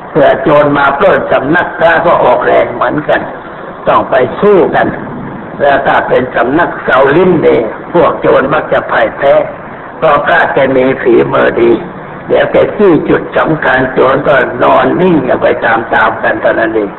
[0.10, 3.22] เผื่อโจรมาปล้นสำนักพระก็ออกแรงเหมือนกัน
[3.88, 4.88] ต้องไปสู้กัน
[5.62, 7.48] แล้วถ้าเป็นสำนักเสาลิ้นเด
[7.94, 9.34] พวกโจรมักจะพ่ายแพ้
[9.98, 11.72] เพราะพระแกมีฝีมือดี
[12.28, 16.90] เดี๋ยวแกที่จุดสำคัญโจรก็นอนนิ่งไปตามๆกันตอนนั้นเอง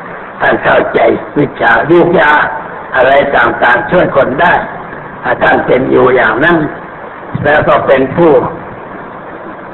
[0.41, 0.99] ท่านเข้าใจ
[1.37, 2.33] วิชายุกยา
[2.95, 4.53] อะไรต่างๆช่วยคนได้
[5.43, 6.57] ท่านเป็นอยู่อย่างนั้น
[7.43, 8.31] แล้วก็เป็นผู้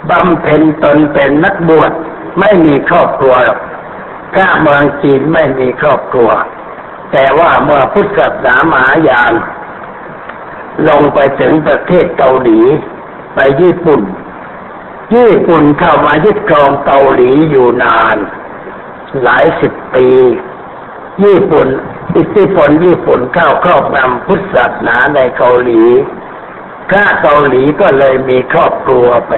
[0.10, 1.92] บำเพ็ญตนเป็นนักบวช
[2.40, 3.60] ไม่มีครอบครัวหรอก
[4.36, 6.30] ถ้าเมืองจีนไม่มีครอบครัว
[7.14, 9.34] แต่ว่าเมื่อพุทธศาสนามหายาน
[10.88, 12.60] ลงไปถึงประเทศเกาหลี
[13.36, 14.02] ไปญี่ปุ่น
[15.16, 18.18] ญี่ปุ่นเข้ามายึดครองเกาหลีอยู่นาน
[19.24, 20.08] หลายสิบปี
[21.24, 21.68] ญี่ปุ่น
[22.16, 25.82] อิทธิพลญี่ปุ่นเข้าครอบงำพุทธศาสนาในเกาหลี
[26.92, 29.32] ข้าเกาหลีก็เลยมีครอบครัวไป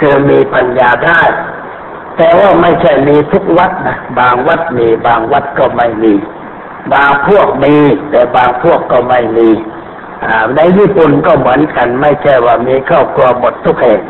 [0.00, 1.22] คือมีปัญญาได้
[2.16, 6.14] แต่ว่าไม่ใช่มีทุกวัดนะ บางวัดมีบางวัดก็ไม่มี
[6.92, 7.74] บางพวกมี
[8.10, 9.48] แต่บางพวกก็ไม่มี
[10.56, 14.00] ในญี่ปุ่นก็เหมือนกันไม่ใช่ว่ามีครอบครัวหมดทุกแห่ง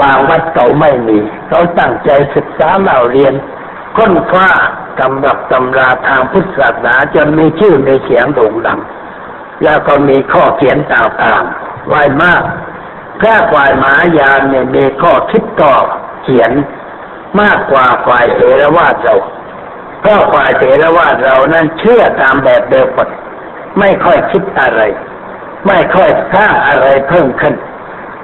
[0.00, 3.34] บางวัดเขาไม่มีเขาตั้งใจศึกษาเล่าเรียน
[3.96, 4.50] ค้นคว้า
[4.98, 8.80] ตำรับตำราทางพุทธศาสนาจนมีชื่อในเสียงโด่งดัง
[9.64, 12.42] แล้วก็มีข้อเขียนต่างๆไว้มาก
[13.20, 15.74] แค่ฝ่ายมหายานเนี่ยมีข้อคิดต่อ
[16.22, 16.52] เขียน
[17.40, 19.16] มากกว่าฝ่ายเถรวาทเรา
[20.06, 23.08] พราะฝ่ายเถรวาทเรานั้นเชื่อตามแบบเดิมหมด
[23.78, 24.80] ไม่ค่อยคิดอะไร
[25.66, 27.54] ไม่ค่อยสร้างอะไรเพิ่มขึ้น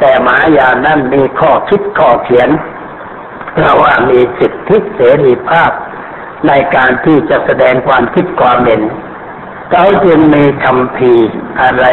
[0.00, 2.50] แต่มหายานนั้นมีข้อคิดข้อเขียน
[3.54, 5.70] เพราะว่ามีสิทธิเสรีภาพ
[6.48, 8.82] ในการที่จะแสดงความคิดความเห็น
[9.70, 11.12] เขาจึงมีคำพี
[11.62, 11.84] อะไร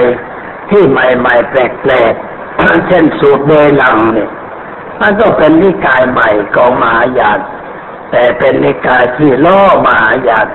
[0.70, 1.56] ที่ใหม่ๆแป
[1.90, 2.14] ลก
[2.88, 4.30] เช่นสูตรโดยหลังเนี่ย
[5.02, 7.40] มันก็เป็นนิกายใหม่ของมหายาน
[8.12, 10.48] แต่เป็นนิกายที่ล่อมหายาน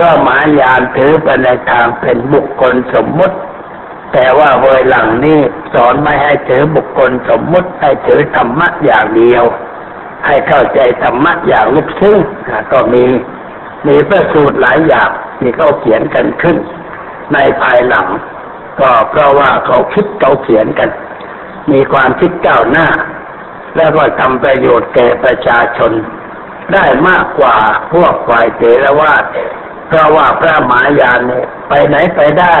[0.00, 3.36] ก็มหายานถือไปในทางเป็นบุคคลสมมุติ
[4.12, 5.38] แต่ว่าโดยหลังนี้
[5.74, 9.44] สอนไม่ให้ถือบุคคลสมมุติให้ถือธรรมะอย่างเดียว
[10.26, 12.18] ให้เข้าใจธรรมะอย่างลึกซึ้ง
[12.72, 13.04] ก็มี
[13.86, 16.56] มีพระสูตรหลายอย่างที่เขาเขียนกันขึ้น
[17.32, 18.06] ในภายหลัง
[18.80, 20.90] ก็เพราะว่าเขาคิดเขาเขียนกัน
[21.72, 22.86] มีความคิดก้าวหน้า
[23.76, 25.92] แล้วก็ทำประโยชน์แก่ประชาชน
[26.74, 27.56] ได้มากกว่า
[27.92, 29.24] พวกฝ่ายเถรวาท
[29.88, 32.56] เพราะว่าพระมหายานเนี่ยไปไหนไปได้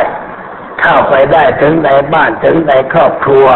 [0.80, 3.46] เข้าไปได้ถึงในบ้านถึงในครอบครัว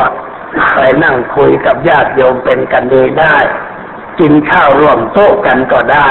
[0.74, 3.36] ไปนั่งคุยกับญาติโยมเป็นกันเองได้
[4.20, 6.08] กินข้าวร่วมโต๊ะกันก็ได้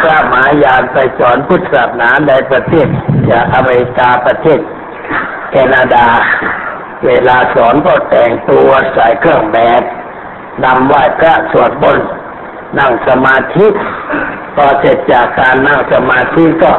[0.00, 2.88] พระมหายานไปสอนพุทธศาสนาในประเทศ
[3.26, 4.60] อย่างอเมริกาประเทศ
[5.50, 6.06] แคนาดา
[7.06, 9.82] เวลาสอนก็แต่งตัวใส่เครื่องแบบ
[10.64, 12.08] นำไหว้พระสวดมนต์
[12.78, 13.66] นั่งสมาธิ
[14.54, 16.72] พอเสร็จจากการนั่งสมาธิก็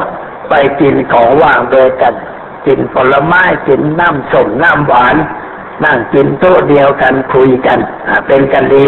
[0.48, 2.14] ไปกินของว่างโดยกัน
[2.66, 5.16] กินผลไม้กินน้ำส้มน้ำหวาน
[5.84, 7.78] นั่งกินโต๊ะเดียวกันคุยกัน
[8.26, 8.86] เป็นกันดี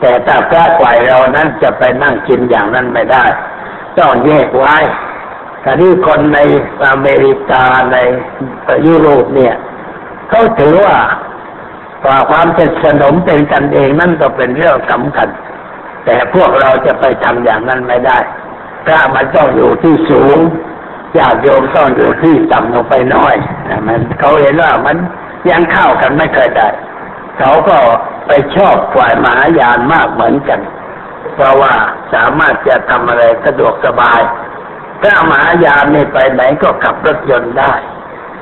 [0.00, 3.24] แต่ถ้าพระกวายเรานั้นจะไปนั่งกินอย่างนั้นไม่ได้
[3.98, 4.76] ต้องแยกไว้
[5.62, 6.38] แต่นี่คนใน
[6.86, 7.96] อเมริกาใน
[8.86, 9.54] ยุโรปเนี่ย
[10.28, 10.96] เขาถือว่า
[12.30, 15.28] ความเป็นสนมเป็นกันเองนั่นก็เป็นเรื่องสำคัญ
[16.04, 18.18] แต่พวกเราจะไปทำอย่างนั้นไม่ได้
[18.84, 20.38] พระมันต้องอยู่ที่สูง
[21.18, 23.34] ญาติโยมต้องอยู่ที่ต่ำลงไปน้อย
[23.86, 24.96] มันเขาเห็นว่ามัน
[25.50, 26.68] ยังเข้ากันไม่เคยได้
[27.38, 27.76] เขาก็
[28.26, 30.60] ไปชอบฝ่ายมหายานมากเหมือนกัน
[31.34, 31.74] เพราะว่า
[32.14, 34.20] สามารถจะทำอะไรสะดวกสบาย
[35.02, 37.72] ถ้ามหายานนี่ไปไหนก็ขับรถยนต์ได้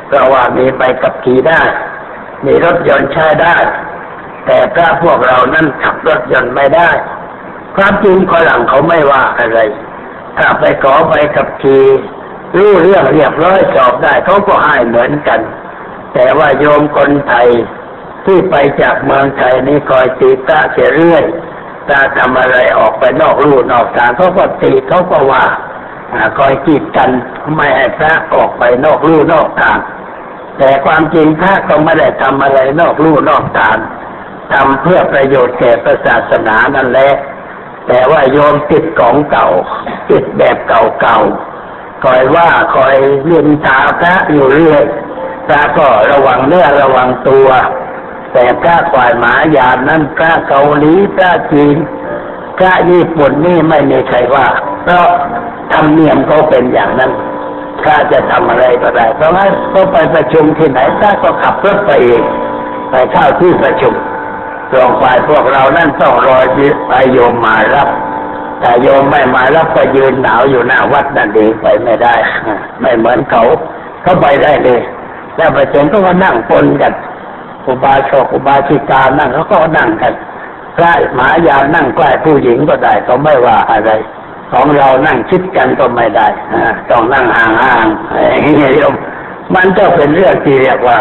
[0.06, 1.62] เพราะว่ามีไปกับขี่ได้
[2.46, 3.56] มีรถยนต์ใช้ได้
[4.46, 6.90] แต่ถ้าพวกเรานั้นขับรถยนต์ไม่ได้
[7.78, 9.60] ความจริงคนหลังเขาไม่ว่าอะไร
[10.38, 11.84] ถ้าไปขอไปกับขี่
[12.56, 15.40] รู้เรื่องเรียบร้อยสอบได้เขาก็ให้เหมือนกัน
[16.14, 17.48] แต่ว่าโยมคนไทย
[18.24, 21.24] ที่ไปจากเมืองไทยนี่คอยตีตาเสียเรื่อย
[21.88, 25.44] ตาทำอะไรออกไปนอกรูนอกทางเขาก็ตีเขาก็ว่า
[26.38, 27.10] คอยกีดกัน
[27.56, 29.78] ไม่ให้พระออกไปนอกรูนอกทาง
[30.58, 33.76] แต่ความจริงพระก็ไม่ได้ทำอะไรนอกรูนอกทาง
[34.52, 35.70] ทำเพื่อประโยชน์แก่
[36.06, 37.10] ศาสนานั่นแหละ
[37.88, 39.48] แต่ว่าโยมติดของเก่า
[40.10, 44.84] ติดแบบเก่าๆคอยว่าคอยเลียนตาพระอยู่เรื่อย
[45.46, 47.48] พระก็ระวังเนื้อระวังตัว
[48.32, 51.76] แต่พระฝ่ายหมายานนั้นพระเกาหลีพระจีน
[52.58, 54.46] พระญี่ปุ่นนี่ไม่มีใครว่า
[54.82, 55.06] เพราะ
[55.72, 57.12] ธรรมเนียมเขาเป็นอย่างนั้น
[57.80, 62.22] พระจะทำอะไรก็ได้เพราะงั้นเขาไปประชุมที่ไหนพระก็ขับรถไปเอง
[62.90, 63.94] ไปเข้าที่ประชุม
[64.72, 66.44] ตรงฝ่ายพวกเรานั่นต้องรอย
[66.88, 67.88] ไปโยมมารับ
[68.60, 72.14] แต่โยมไม่มารับก็ยืนหนาวอยู่หน้าวัดนั่นเองไปไม่ได้
[72.80, 73.42] ไม่เหมือนเขา
[74.02, 74.80] เขาไปได้เลย
[75.36, 76.92] แล้วประชุมก็นั่งปนกัน
[77.66, 80.12] อุบาสกอุบาสิกานั่งเขาก็นั่งกัน
[80.76, 83.90] พระหมายานั่งใกล้ผู้หญิงก็ได้เขาไม่ว่าอะไร
[84.52, 86.26] ของเรานั่งชิดกันก็ไม่ได้
[86.90, 88.94] ต้องนั่งห่างๆอย่างนี้โยม
[89.54, 90.98] มันก็เป็นเรื่องที่เรียกว่า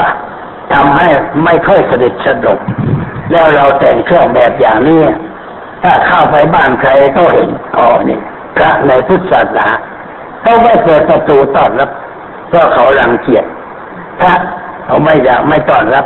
[0.74, 1.08] ทำให้
[1.44, 2.60] ไม่ค่อยสนิทสนม
[3.32, 5.02] แล้วเราแต่งเครื่องแบบอย่างนี้
[5.84, 8.20] ถ้าเข้าไปบ้านใครก็เห็นอ๋อนี่
[8.56, 9.68] พระในพุทธศาสนา
[10.42, 11.90] เขาไม่เปิดประตูต้อนรับ
[12.50, 13.46] เพราะเขารังเกียจ
[14.20, 14.34] พระ
[14.86, 16.06] เขาไม่อยากไม่ต้อนรับ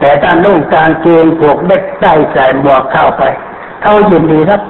[0.00, 3.22] แต่ถ้านุ่งกางเกงผูกเบ็ดใต้ใส่หมวกเข้าไป
[3.82, 4.60] เขายินดีครับ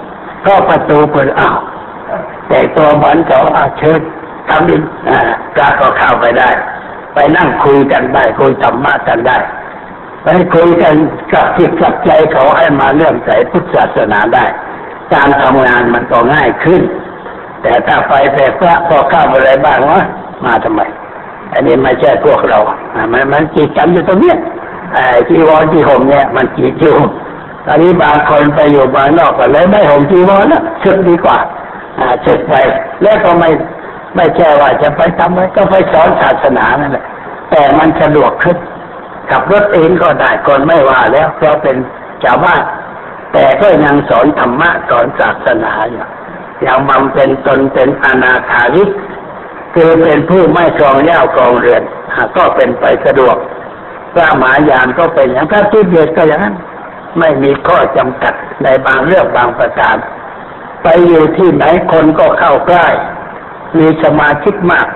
[0.46, 1.58] ก็ประตูเปิดอ้าว
[2.48, 4.00] แต่ตัวเหมือนเขาอาเชิญ
[4.48, 5.18] ทำดินอ่า
[5.80, 6.50] ก็เข้าไปได้
[7.14, 9.38] ไปนั่งคุยกันได้คุยธรรมะกันได้
[10.22, 10.94] ไปคุยกัน
[11.32, 14.44] กับจิตกับใจเขาให้มาเลื่อมใสพุทธศาสนาได้
[15.12, 16.82] การทำงานมันก็ง่ายขึ้น
[17.62, 20.02] แต่ถ้าไปแต่พระพอข้าอะไรบ้างวะ
[20.44, 20.80] มาทำไม
[21.52, 22.58] อันนี้ไม่ใช่พวกเรา
[23.12, 24.34] มันมันจีกันอยู่ตรงนี้
[25.28, 26.96] จีวรที่ห่มเนี่ยมันจีจิว
[27.66, 31.38] ตอนนี้บางคนไปอยู่บางนอกก็เลยไม่ห่มจีวรนะชึกดีกว่า
[32.24, 32.54] ชึกไป
[33.02, 33.50] แล้วก็ไม่
[34.16, 37.04] ไม่แช่ว่าจะไปทำอะไรก็ไปสอนศาสนานั่นแหละ
[37.50, 38.56] แต่มันสะดวกขึ้น
[39.32, 41.76] ขับรถเองก็ได้คนไม่ว่าแล้วเพราะเป็น
[42.24, 42.62] ชาวบ้าน
[43.32, 46.04] แต่ก็ยังสอนธรรมะสอนศาสนาอยู่
[46.64, 48.90] ย่างบำเป็นตนเป็นอนาถาริก
[49.74, 51.82] คือเป็นผู้ไม่ครองเย้ากองเรือน
[52.36, 53.36] ก็เป็นไปสะดวก
[54.14, 56.56] พระมหายานก็เป็นอย่างพระทิเบตก็อย่างนั้น
[57.18, 59.96] ไม่มีข้อจำกัดในบางเรื่องบางประการ
[60.82, 62.86] ไปอยู่ที่ไหนคนก็เข้าใกล้
[63.78, 64.86] มีสมาชิกมาก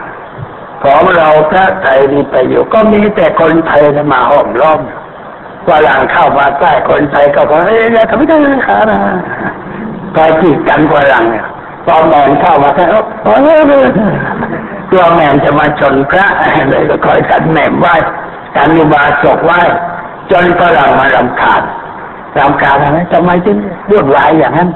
[0.87, 4.81] ของเราพระไทยนี่ไปอยู่ก็มีแต่คนไทยมาห้อมล้อม
[5.68, 8.37] ว่าหลังเข้ามาใกล้คนไทยก็บอกเอ้ยทำไม่ได้
[8.68, 8.99] ขานะ
[10.12, 11.46] ไปจีดกันกว่าหลังเนี่ย
[11.87, 12.85] พอแมนเข้ามาแค่
[13.25, 13.40] โอ้ย
[14.90, 16.27] ตัวแมนจะมาชนพระ
[16.70, 17.94] เลยก็คอยกันแหนมไหว้
[18.57, 19.53] การมีบาศกไหว
[20.31, 21.62] จนฝรั่งมารำคาญ
[22.38, 23.59] รำคาญอะไรทำไมถึง
[23.90, 24.70] วุ่นวายอย่างนั้น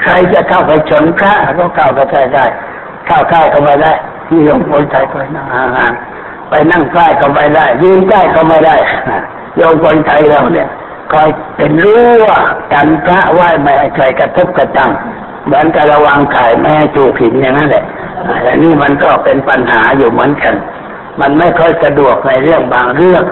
[0.00, 2.44] ใครจะเข้าไปชนพระก็เข้าไปใกล้ได้
[3.06, 3.92] เข้าใกล้ก็ไม่ได้
[4.28, 8.76] ที่โยมคนไทยก็นั่งห่างๆไปนั่งใกล้ก็ไม่ได้ ยืนใกล้ก็ไม่ได้
[9.56, 10.68] โยมคนไทยเราเนี่ย
[11.12, 12.40] คอยเป็นรู้ว่า
[12.72, 14.90] กันพระไหว้ไม่ให้ใครกระทบกระจัง
[15.44, 17.84] เหมือนกับระวังไข่แม่จูผินอย่างนั้นแหละ
[18.48, 20.54] อันนี้มันก็เป็นปัญหาอยู่เหมือนกัน
[21.20, 23.24] มันไม่ค่อยสะดวกในเรื่องบางเรื่อง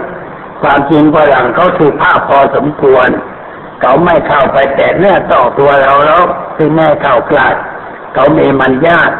[0.63, 3.09] ความจริงฝรั่งเขาถือภาพพอสมควร
[3.81, 6.23] เขาไม่เข้าไปแตะเนื้อต่อตัวเราแล้ว
[6.57, 7.49] คือแม่เข้าใกล้
[8.15, 9.15] เขามีมันญาติ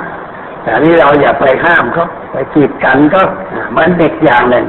[0.63, 3.23] แต่นี้เราอย่าไปห้ามเขาไปจีบกันก็
[3.77, 4.67] มันเด็กอย่างหนึ่ง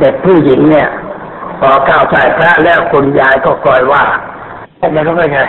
[0.00, 0.88] เด็กผู้หญิงเนี่ย
[1.60, 4.04] พอเข้าใส่พระแล้วคุณยายก็คอยว่า
[4.94, 5.40] แล้วก็ไง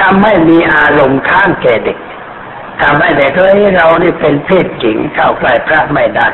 [0.00, 1.98] ทำให้มีอารมณ์ข้างแก่เด็ก
[2.82, 6.28] ทำให้เด็กเฮ้ยเรานี่เป็นเพศหญิงเข้าใกล้พระไม่ได้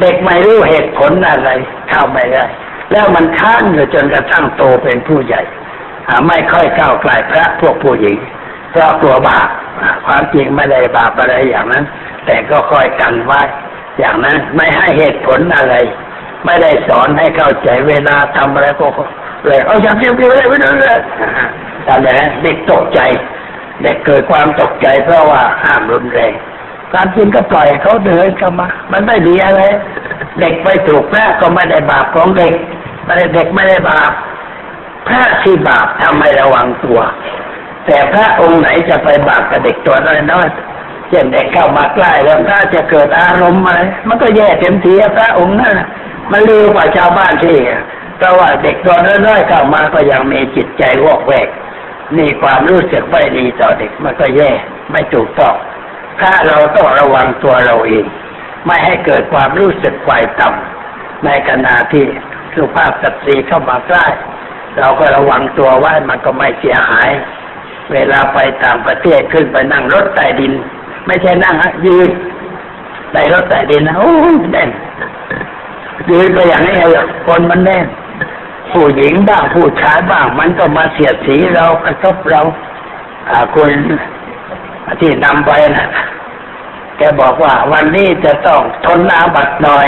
[0.00, 1.50] เด็กไม่รู้เหตุผลอะไร
[1.88, 2.44] เข้าไม่ได้
[2.92, 5.42] แล้วมันค้างอยู่จนกระทั่งโตเป็นผู้ใหญ่
[6.28, 8.16] ไม่ค่อยเข้าใกล้พระพวกผู้หญิง
[8.70, 9.48] เพราะกลัวบาป
[10.06, 11.84] ความจริงไม่ได้บาปอะไรอย่างนั้น
[12.26, 13.42] แต่ก็คอยกันไว้
[13.98, 15.74] อย่างนั้นไม่ให้เหตุผลอะไร
[16.44, 18.86] ไม่ได้สอนให้เข้าใจเวลาทำอะไรก็
[19.46, 21.00] เลยเอาอย่างเดียวเลยไม่ได้เลย
[21.86, 23.00] ทำอย่างนั้นเด็กตกใจ
[23.82, 26.32] เด็กเกิดความตกใจเพราะว่าห้ามรุนแรง
[26.94, 29.62] การจริงก็ปล่อยเขาเดินเข้ามา มันไม่ดีอะไร
[30.40, 32.54] เด็กไปถูกแม่ก็ไม่ได้บาปของเด็ก
[33.04, 34.12] ไม่ได้เด็กไม่ได้บาป
[35.06, 37.00] พระที่บาปทำให้ระวังตัว
[37.86, 45.80] แต่พระองค์ไหนจะไปบาปกับเด็กตัวน้อยๆเช่นเด็กเข้ามาใกล้แล้วถ้าจะเกิดอารมณ์อะไรมันก็แย่เต็มทีพระองค์นั่น
[46.32, 47.56] มันเร็วกว่าชาวบ้านที่
[48.16, 51.48] เพราะว่าเด็กตัวน้อยๆเข้ามาก็ยังมีจิตใจวอกแวก
[52.16, 54.50] นี่ความรู้สึกไม่ดีต่อเด็กมันก็แย่
[54.90, 55.54] ไม่ถูกต้อง
[56.20, 58.06] ถ้าเราต้องระวังตัวเราเอง
[58.66, 62.04] ไม่ให้เกิดความรู้สึกไฟต่ำในขณะที่
[62.54, 64.06] สุภาพสตรีเข้ามาใกล้
[64.78, 67.10] เราก็ระวังตัวไว้มันก็ไม่เสียหาย
[67.92, 70.52] เวลาไปต่างประเทศขึ้นไปนั่งรถใต้ดิน
[71.06, 72.08] ไม่ใช่นั่งฮะยืน
[73.12, 74.12] ในรถใต้ดินนะโอ้
[74.52, 74.70] แน่น
[76.10, 77.86] ยืนไปอย่างนี้เลยคนมันแน่น
[78.72, 82.40] ผู้หญิงบ้างผู้ชายบ้าง มันก็มาเสียดสีเรากระทบเรา
[83.28, 83.70] อ่าคน
[85.00, 85.88] ที่นำไปนะ
[86.96, 89.86] แกบอกว่าวันนี้จะต้องทนอาบัตหน่อย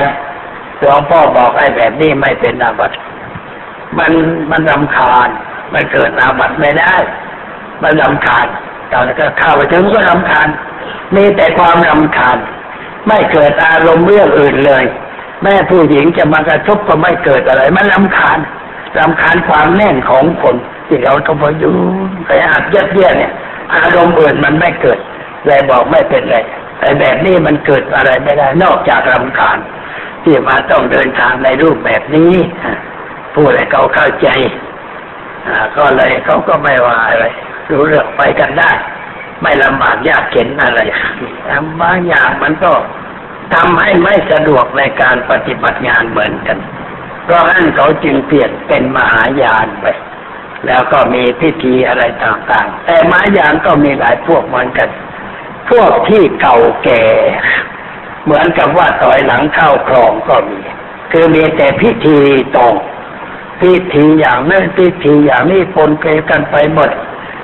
[0.79, 2.93] หลวงพ่อบอกไอ้แบบนี้ไม่เป็นอาบัต
[3.99, 4.13] มัน
[4.51, 5.29] มันรำคาญ
[5.73, 6.95] มันเกิดอาบัตไม่ได้
[7.83, 8.47] มันรำคาญ
[8.93, 10.49] ตอนนั้นก็เข้าไปถึงก็รำคาญ
[11.17, 12.39] มีแต่ความรำคาญ
[13.09, 14.85] ไม่เกิดอารมณ์เรื่องอื่นเลย
[15.43, 18.39] แม่ผู้หญิงจะมากระทบก็ไม่เกิดอะไร มันรำคาญ
[18.99, 21.77] รำคาญความแน่นของคนที่เราต้องไปอยู่
[22.27, 23.33] ไปอัดเย็ดเยี่ยเนี่ย
[23.75, 24.99] อารมณ์อื่นมันไม่เกิด
[25.47, 26.39] เลยบอกไม่เป็นไร
[26.79, 29.59] แต่แบบนี้มันเกิดอะไรไม่ได้ นอกจากรำคาญ
[30.25, 32.35] ที่มาต้องเดินทางในรูปแบบนี้
[33.35, 34.29] ผู้ใดเขาเข้าใจ
[35.77, 37.27] ก็เลยเขาก็ไม่ว่าอะไร
[37.71, 38.71] รู้เรื่องไปกันได้
[39.43, 40.81] ไม่ลำบากยากเข็นอะไร
[41.81, 42.73] บางอย่างมันก็
[43.55, 46.59] ทำให้ไม่สะดวกในการปฏิบัติงานเหมือนกัน
[47.25, 49.87] เพราะฉะนั้นเขาจึงเปลี่ยนเป็นมหายานไป
[50.67, 54.89] แล้วก็มีพิธีอะไรต่างๆ แต่มหายานก็มีหลายพวกเหมือนกัน
[55.71, 57.05] พวกที่เก่าแก่
[58.25, 60.61] เหมือนกับว่าต่อยหลังเข้าคลองก็มี
[61.13, 62.19] คือมีแต่พิธี
[62.57, 62.75] ตรง
[63.61, 66.91] พิธีอย่างนั้นพิธีอย่างนี้ปนเปกันไปหมด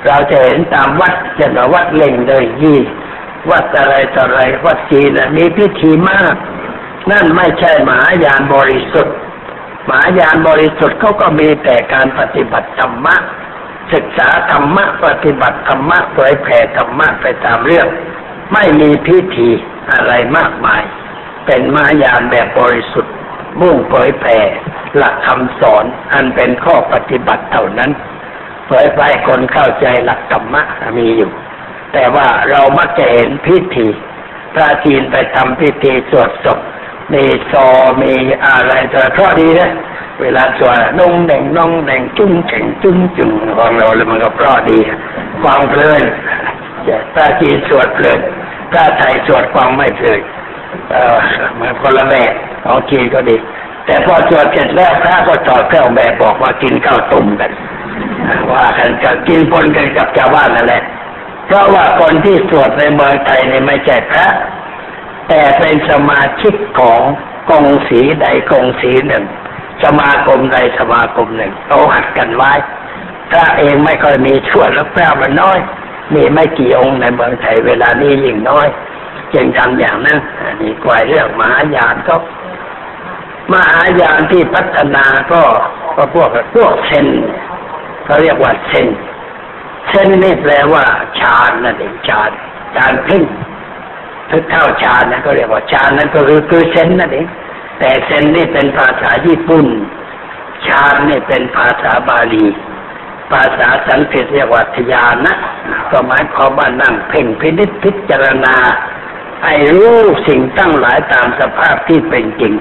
[0.06, 2.80] เราจะเห็นตามวัดเช่นวัดเล่งเลยยี่
[3.50, 6.34] วัดอะไรต่ออะไรวัดจีนมีพิธีมาก
[7.11, 9.16] นั่นไม่ใช่มายานบริสุทธิ์
[9.90, 13.16] มายานบริสุทธิ์เขาก็มีแต่การปฏิบัติธรรมะ
[13.92, 17.88] ศึกษาธรรมะปฏิบัติธรรมะเผยแผ่ธรรมะไปตามเรื่อง
[18.52, 19.48] ไม่มีพิธี
[19.92, 20.82] อะไรมากมาย
[21.46, 23.14] เป็นมายานแบบบริสุทธิ์
[23.61, 24.38] มุ่งเผยแผ่
[24.96, 27.90] หลักคำสอนอันเป็นข้อปฏิบัติเท่านั้น
[28.68, 30.62] เผยแผ่คนเข้าใจหลักธรรมะ
[30.98, 31.31] มีอยู่
[31.92, 33.88] แต่ว่าเรามักจะเห็นพิธี
[34.54, 36.59] พระจีนไปทำพิธีสวดศพ
[37.12, 37.66] มีซอ
[38.02, 38.12] มี
[38.46, 39.72] อะไรแต่เพราะดีนะ
[40.20, 44.78] เวลาสวดนงแดงนงแดงจุ้งเฉ่งจุ้งจุงของเราแล้วมันก็เพราะดี
[45.44, 46.02] ฟังเพลิน
[47.14, 48.20] พระจีนสวดเพลิน
[48.70, 50.20] พระไทยสวดฟังไม่เพลิน
[50.90, 51.18] เออ
[51.59, 52.33] มันคนละแบบ
[52.64, 53.37] ของจีนก็ดี
[53.87, 57.50] แต่พอสวดเสร็จแล้วพระก็จอดเครื่องแบบบอกว่ากินข้าวต้มกัน
[58.53, 60.83] ว่ากันจะกินปนกันกับชาวบ้านนั่นแหละ
[61.46, 64.29] เพราะว่าคนที่สวดในเมืองไทยนี่ไม่ใช่พระ
[65.29, 67.00] แต่เป็นสมาชิกของ
[67.50, 69.25] กองสีใดกองสีหนึ่ง
[69.85, 72.52] สมาคมใดสมาคมหนึ่งเขาหัดกันไว้
[73.31, 75.58] พระเองไม่ค่อยมีชวดแล้วพระมันน้อย
[76.15, 78.69] มีไม่กี่องค์ในเมืองไทยเวลานี้ยิ่งน้อย
[79.35, 80.19] จึงทำอย่างนั้น
[80.60, 82.15] นี่กว่าเรื่องมหายานก็
[83.52, 85.42] มหายานที่พัฒนาก็
[85.96, 87.06] ก็พวกพวกเซน
[88.09, 88.88] เขาเรียกว่าเซน
[89.88, 90.85] เซนนี่แปลว่า
[91.21, 92.31] ฌานนั่นเองฌาน
[92.77, 93.23] ฌานพึ่ง
[94.31, 97.27] ทึกเท่าฌานนะก็เรียกว่าฌานนั่นก็คือคือเซนนั่นเอง
[97.79, 99.67] แต่เซนนี่เป็นภาษาญี่ปุ่น
[100.67, 102.46] ฌานนี่เป็นภาษาบาลี
[103.33, 105.35] ภาษาสันสกฤตเรียกว่าทยานะ
[105.90, 108.56] ก็หมายความว่านั่งเพ่งพินิจพิจารณา
[109.44, 109.96] ให้รู้
[110.29, 112.54] สิ่งตั้งหลายตามสภาพที่เป็นจริง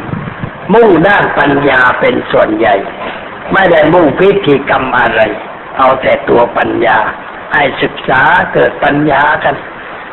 [0.73, 2.75] มุ่งด้านปัญญาเป็นส่วนใหญ่
[3.53, 5.21] ไม่ได้มุ่งพิธีกรรมอะไร
[5.77, 6.97] เอาแต่ตัวปัญญา
[7.53, 8.21] ให้ศึกษา
[8.53, 9.55] เกิดปัญญากัน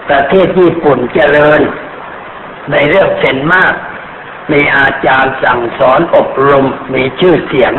[0.08, 1.60] ประเทศญี่ปุ่นเจริญ
[2.72, 3.74] ในเรื่องเซนมาก
[4.52, 7.74] มีอาจารย์สั่งสอนอบรมมีชื่อเสียง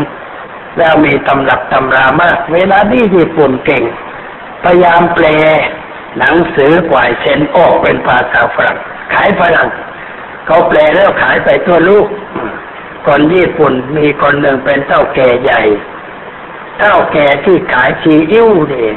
[0.78, 3.84] แล้วมีตำรับตำรามาก เวลาที่ญี่ปุ่นเก่ง
[4.64, 5.26] พยายามแปล
[6.20, 8.78] หนังสือกวายเซนออกเป็นภาษาฝรั่ง
[9.14, 9.70] ขายฝรั่ง
[10.46, 12.08] เขาแปลแล้วขายไปทั่วโลก
[13.08, 15.62] คนญี่ปุ่นมีคนหนึ่งเป็นเท่าแก่ใหญ่
[16.80, 18.90] เท่าแก่ที่ขายซีอิ๊วนี่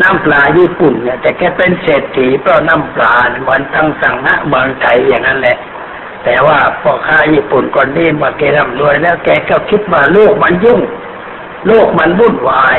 [0.00, 5.58] น้ำปลาญี่ปุ่นเนี่ย แต่แกเป็นเศรษฐีเพราะน้ำปลาเหมือนทั้งสังหะเมืองไทยอย่างนั้นแหละ
[6.24, 10.80] แต่ว่าพ่อค้าญี่ปุ่นคนนี้มาแกร่ำรวยแล้วแกก็คิดว่าโลกมันยุ่ง
[11.66, 12.78] โลกมันวุ่นวาย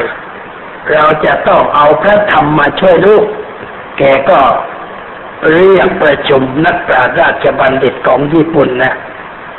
[0.91, 3.25] เราจะต้องเอาพระธรรมมาช่วยลูก
[3.97, 4.39] แกก็
[5.53, 8.93] เรียกประชุมนักปราชญ์ราชบัณฑิตของญี่ปุ่นนะ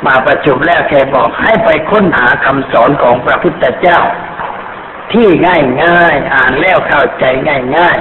[0.07, 3.99] มาประชุมแล้วแกบอกให้ไปค้นหาคำสอนของพระพุทธเจ้า
[5.11, 7.97] ที่ง่ายง่ายอ่านแล้วเข้าใจง่ายง่าย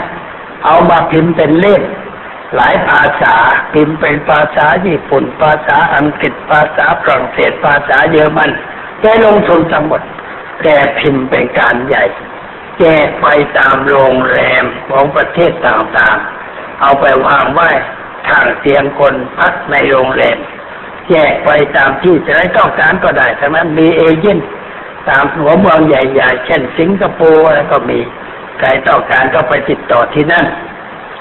[0.64, 1.82] เอามาพิมพ์เป็นเล่ม
[2.55, 3.34] หลายภาษา
[3.74, 8.50] พิมพ์เป็นภาษาญี่ปุ่น ภาษาอังกฤษภาษาฝรั่งเศสภาษาเยอรมัน
[9.00, 10.03] แกลงทุนทั้งหมด
[10.62, 12.05] แกพิมพ์เป็นการใหญ่
[12.78, 13.26] แจกไป
[13.59, 17.70] ตามโรงแรมของประเทศต่างๆ เอาไปวางไว้
[18.28, 20.38] ข้างเตียงคนพักในโรงแรม
[21.12, 24.38] แจกไปตามที่จะได้ต้องการก็ได้ทั้งนั้นมีเอเย่น
[25.08, 27.98] ตามหัวเมืองใหญ่ๆ เช่นสิงคโปร์อะไรก็มี
[28.58, 30.46] ใครต้องการก็ไปติดต่อที่นั่น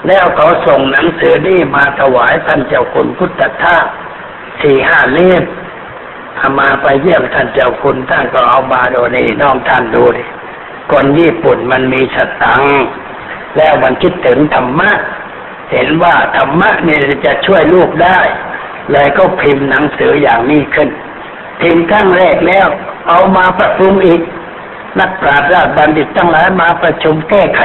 [0.06, 3.86] แล้วเขาส่งหนังสือนี่มาถวายท่านเจ้าคุณพุทธทาส
[4.62, 5.44] สี่ห้าเล่ม
[6.36, 10.24] เอามาไปเยี่ยมท่านเจ้าคุณท่านก็เอามาดูนี่น้องท่านดูดิ
[10.92, 12.62] คนญี่ปุ่นมันมีสตัง
[13.56, 14.90] แล้วมันคิดถึงธรรมะ
[15.72, 18.18] เห็นว่าธรรมะเนี่ยจะช่วยลูกได้
[18.90, 20.88] เลยก็พิมพ์หนังสืออย่างนี้ขึ้น
[21.60, 22.66] พิมพ์ครั้งแรกแล้ว
[23.08, 24.20] เอามาปรับปรุงอีก
[25.00, 27.60] นักปราชญ์ราชบัณฑิตทั้งหลายมาประชุมแก้ไข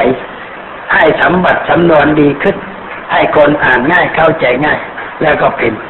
[0.92, 2.56] ให้สมบัติสำนวนดีขึ้น
[3.12, 4.78] ให้คนอ่านง่ายเข้าใจง่าย
[5.22, 5.80] แล้วก็พิมพ์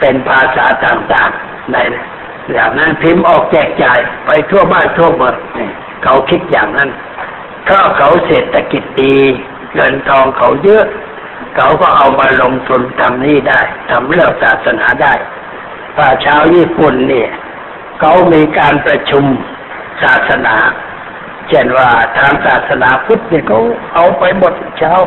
[0.00, 1.76] เป็นภาษาต่างๆใน
[2.52, 5.36] อย่างนั้นพิมพ์ออกแจกจ่ายไปทั่วบ้านทั่วเมือง
[6.04, 6.90] เขาคิดอย่างนั้น
[7.64, 9.16] เพราะเขาเศรษฐกิจดี
[9.74, 10.84] เงินทองเขาเยอะ
[11.56, 15.14] เขาก็เอามาลงทุนทำนี่ได้ทำเรื่องศาสนาได้
[15.96, 17.30] ป่าชาวญี่ปุ่นเนี่ย
[18.00, 19.24] เขามีการประชุม
[20.02, 20.56] ศาสนา
[21.48, 23.60] เช่นว่าทางศาสนาพุทธเนี่ยเขา
[23.94, 25.00] เอาไปหมดชาว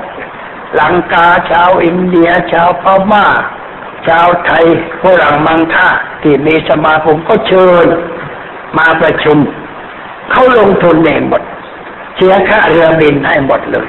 [0.80, 3.26] ลังกาชาวอินเดียชาวพม่า
[4.08, 4.66] ชาวไทย
[5.02, 5.90] ฝรั่งมังค่า
[6.22, 7.88] ที่มีสมาคมก็เชิญ
[8.78, 9.38] มาประชุม
[10.32, 11.44] เขาลงทุนเองหมด
[12.16, 13.88] เสียค่าเรือบินให้หมดเลย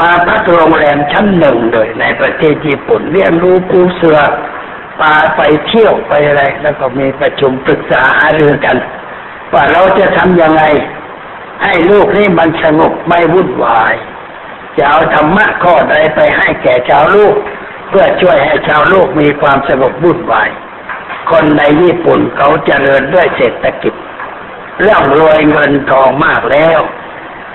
[0.00, 4.18] มาพักโรงแรมชั้นหนึ่งเลย ในประเทศญี่ปุ่นเรียนรู้ปูเสือ
[5.00, 8.76] ปาไปเที่ยวไปอะไร แล้วก็มีประชุมปรึกษาหารือกัน
[9.52, 10.64] ว่าเราจะทำยังไง
[11.62, 13.94] ให้ลูกนี่มันสงบไม่วุ่นวาย
[14.76, 17.34] จะเอาธรรมะข้อใดไปให้แก่ชาวลูก
[17.88, 20.50] เพื่อช่วยให้ชาวลูกมีความสงบวุ่นวาย
[21.30, 23.94] คนในญี่ปุ่นเขาเจริญด้วยเศรษฐกิจ
[24.82, 26.80] เร่ำรวยเงินทองมากแล้ว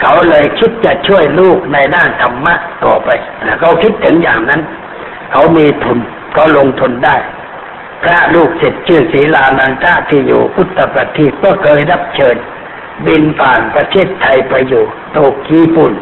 [0.02, 2.54] เขาเลยคิดจะช่วยลูกในด้านธรรมะ
[2.86, 3.10] ต่อไป
[3.46, 4.62] นะเขาคิดถึงอย่างนั้น
[5.32, 6.00] เขามีทุน
[6.34, 7.16] เขาลงทุนได้
[8.04, 12.36] พระลูกเสร็จชื่อศีลานันทาที่อยู่พุทธประทีก็เคยรับเชิญ
[13.06, 15.18] บินผ่านประเทศไทยไปอยู่โต
[15.48, 15.94] กีปุ่น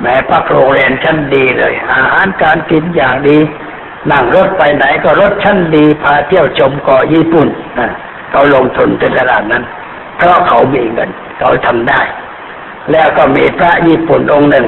[0.00, 3.38] แม้พักโรงแรมชั้นดีเลย อาหารการกินอย่างดี
[4.10, 7.48] นั่งรถไปไหนก็รถชั้นดีพาเที่ยวชมเกาะญี่ปุ่น
[8.30, 9.64] เขาลงทุนในตลาดนั้น
[10.16, 12.00] เพราะเขามีเงินเขาทำได้
[12.92, 14.66] แล้วก็มีพระญี่ปุ่นองค์หนึ่ง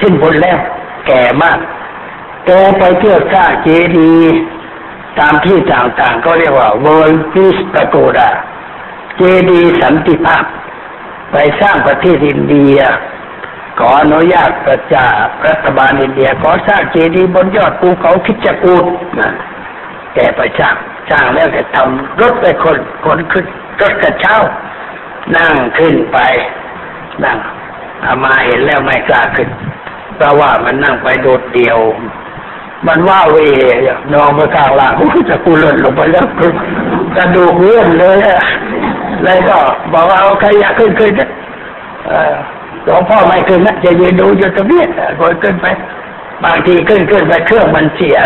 [0.00, 0.58] สิ้นบุญแล้ว
[1.06, 1.58] แก่มาก
[2.46, 4.38] แกไปเที่ยวสร้างเจดีย์
[5.18, 8.28] ตามที่ต่างๆ ก็เรียกว่า World Peace Pagoda
[9.16, 10.44] เจดีย์สันติภาพ
[11.32, 12.76] ไปสร้างประเทศอินเดีย
[13.78, 15.06] ขออนุญาตประจา
[15.48, 18.84] รัฐบาลอินเดียขอสร้างเจดีย์บนยอดภูเขาคิจกูด
[19.20, 19.32] นะ
[20.14, 20.74] แกไปสร้าง
[21.10, 23.44] สร้างแล้วแกทำรถไปคนคนขึ้น
[23.80, 24.38] รถกระเช้า
[25.36, 26.18] นั่งขึ้นไป
[27.24, 27.38] นั่ง
[28.04, 29.48] อามาเห็นแล้วไม่กล้าขึ้น
[30.16, 31.78] เพราะว่ามันนั่งไปโดดเดี่ยว
[32.86, 33.36] มันว่าเว
[34.12, 34.92] นองไปกลางล่าง
[35.30, 36.26] จะกูหล่นลงไปแล้ว
[37.16, 38.16] กระดูกเลื่อนเลย
[39.22, 39.56] เลยก็
[39.92, 41.12] บอกว่าเอาใครอยากขึ้นขึ้น
[42.84, 44.82] หลวงพ่อไม่ขึ้นนะจะยืนดูอยู่ตรงนี้
[45.20, 45.66] คนขึ้นไป
[46.44, 48.18] บางทีขึ้นขึ้นไปเครื่องมันเสีย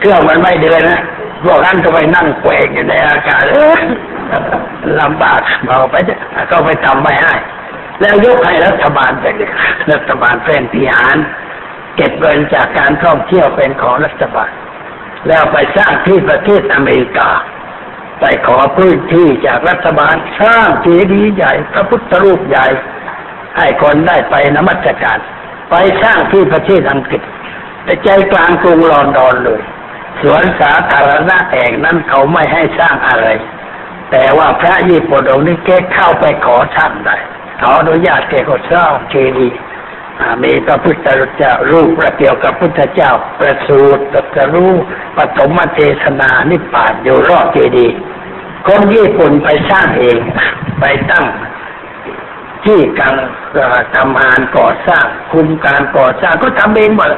[0.00, 1.00] เครื่องมันไม่เดินนะ
[1.44, 3.42] พวกนั้นก็ไปนั่งแกวงอยู่ในอากาศ
[5.00, 5.94] ลำบากเอาไป
[6.50, 7.34] ก็ไปทำไม่ให้
[8.02, 9.50] แล้วยกให้รัฐบาลไปเลย
[9.92, 11.16] รัฐบาลเป็นพิหาร
[11.96, 14.50] เก็บเงินจากการท่องเที่ยวเป็นของรัฐบาล
[15.28, 17.30] แล้วไปสร้างที่ประเทศอเมริกา
[18.20, 22.66] ไปขอพื้นที่จากรัฐบาลสร้างเจดีย์ใหญ่ พระพุทธรูปใหญ่
[23.56, 25.18] ให้คนได้ไปนมัสการ
[25.70, 27.22] ไปสร้างที่ประเทศอังกฤษ
[27.84, 29.62] แต่ใจกลางกรุงลอนดอนเลย
[30.20, 33.26] สวนสาธารณะแห่งนั้นเขาไม่ให้สร้างอะไร
[34.10, 37.16] แต่ว่าพระญี่ปุ่นองค์นี้แกเข้าไปขอสร้างได้
[37.62, 39.58] ขออนุญาตแกก็สร้างเจดีย์
[40.44, 41.06] มีพระพุทธ
[41.36, 44.72] เจ้ารูปประเกี่ยวกับพุทธเจ้า ประสูตรตรัสรู้
[45.16, 47.96] ปฐมเทศนานิพพานอยู่รอบเจดีย์
[48.66, 50.18] คนญี่ปุ่นไปสร้างเอง
[50.80, 51.26] ไปตั้ง
[52.64, 53.14] ที่การ
[53.96, 57.12] ทำงานก่อสร้าง คุมการก่อสร้างก็ทำเองหมด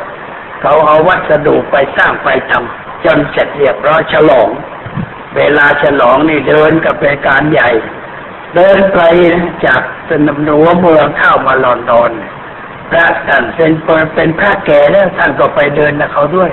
[0.61, 4.49] เขาเอาวัสดุไปสร้างไปทำจนเสร็จเรียบร้อยฉลอง
[5.36, 7.70] เวลาฉลองนี่เดินกับเป็นการใหญ่
[8.55, 9.00] เดินไป
[9.66, 12.11] จากสนามหัวเมืองเข้ามาลอนดอน
[12.90, 13.72] พระท่านเป็น
[14.14, 16.50] เป็นพระแก่แล้วท่านก็ไปเดินกับเขาด้วย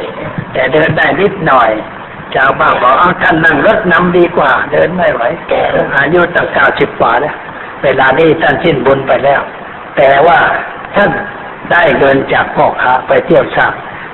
[0.53, 1.71] แต่เดินได้นิดหน่อย
[2.35, 5.63] ชาวบ้านบอกเอาท่านนั่งรถนำดีกว่า เดินไม่ไหวแก่
[5.95, 7.35] อายุตั้งเก้าสิบกว่าแล้ว
[7.83, 9.41] เวลานี้ท่านสิ้นบุญไปแล้ว
[9.97, 10.39] แต่ว่า
[10.95, 11.11] ท่าน
[11.71, 13.73] ได้เงินจากพ่อค้าไปเที่ยวสร้าง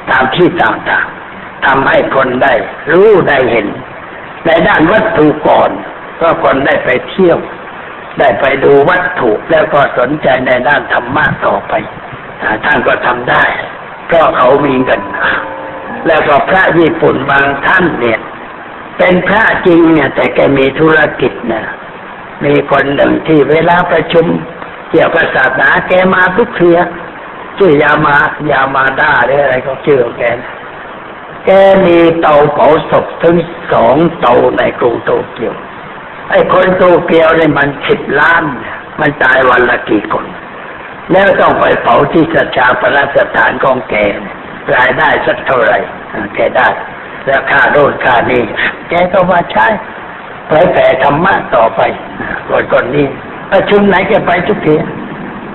[0.10, 2.54] ตามที่ต่างๆทำให้คนได้
[2.92, 3.68] รู้ได้เห็น
[4.46, 5.70] ในด้านวัตถุก่อน
[6.22, 7.38] ก็คนได้ไปเที่ยว
[8.20, 11.74] ได้ไปดูวัตถุแล้วก็สนใจในด้านธรรมะต่อไป
[12.66, 13.44] ท่านก็ทำได้
[14.08, 15.02] เพราะเขามีเงิน
[16.08, 18.20] แล้วก็พระญี่ปุ่นบางท่านเนี่ย
[18.98, 21.66] เป็นพระจริงเนี่ย แต่แกมีธุรกิจนะ
[22.46, 24.26] มีคนหนึ่งที่เวลาประชุม
[24.92, 26.80] เกี่ยวกับศาสนาแกมาทุกเทีย
[27.58, 28.18] ชื่อยามา
[28.52, 30.24] ยามาด้าหรืออะไรก็ชื่อแก
[31.46, 31.50] แก
[31.86, 33.36] มีเตาเผาศพถึง
[33.72, 35.56] สองเตาในกรุงโตเกียว
[36.32, 38.44] ไอ้คนโตเกียวเนี่ยมันสิบล้าน
[39.00, 40.26] มันตายวันละกี่คน
[41.12, 43.96] แล้วต้องไปเผาที่สชาปนสถานของแก
[44.76, 45.78] รายได้สักเท่าไหร่
[46.36, 46.68] แกได้
[47.26, 48.44] แล้วค่าโดนค่านี้
[48.90, 49.68] แกก็มาใช้
[50.48, 51.82] เผยแผ่ธรรมะต่อไป
[52.48, 53.08] คนคนนี้
[53.52, 54.76] ประชุมไหนแกไปทุกที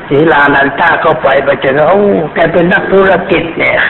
[0.08, 2.02] ศีลานันตาก็ไปไปเจอโอ้
[2.34, 3.80] แกเป็นนักธุรกิจเนี่ย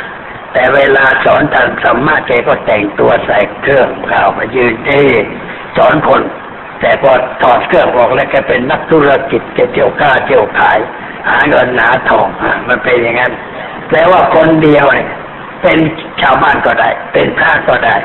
[0.52, 5.02] แต่เวลาสอนทางธรรมะแกก็แต่งตัวใส่เครื่องข้าวมายืนเท่
[5.76, 6.22] สอนคน
[6.82, 7.12] แต่พอ
[7.42, 10.78] ถอดเครื่องออกแล้วแกเป็นนักธุรกิจแกเที่ยวค้าเที่ยวขาย
[11.28, 12.26] หาเงินหาทอง
[12.68, 13.32] มันเป็นอย่างนั้น
[13.88, 15.08] แปลว่าคนเดียวเนี่ย
[15.62, 15.78] เป็น
[16.20, 17.96] ชาวบ้านก็ได้ เป็นพระก็ได้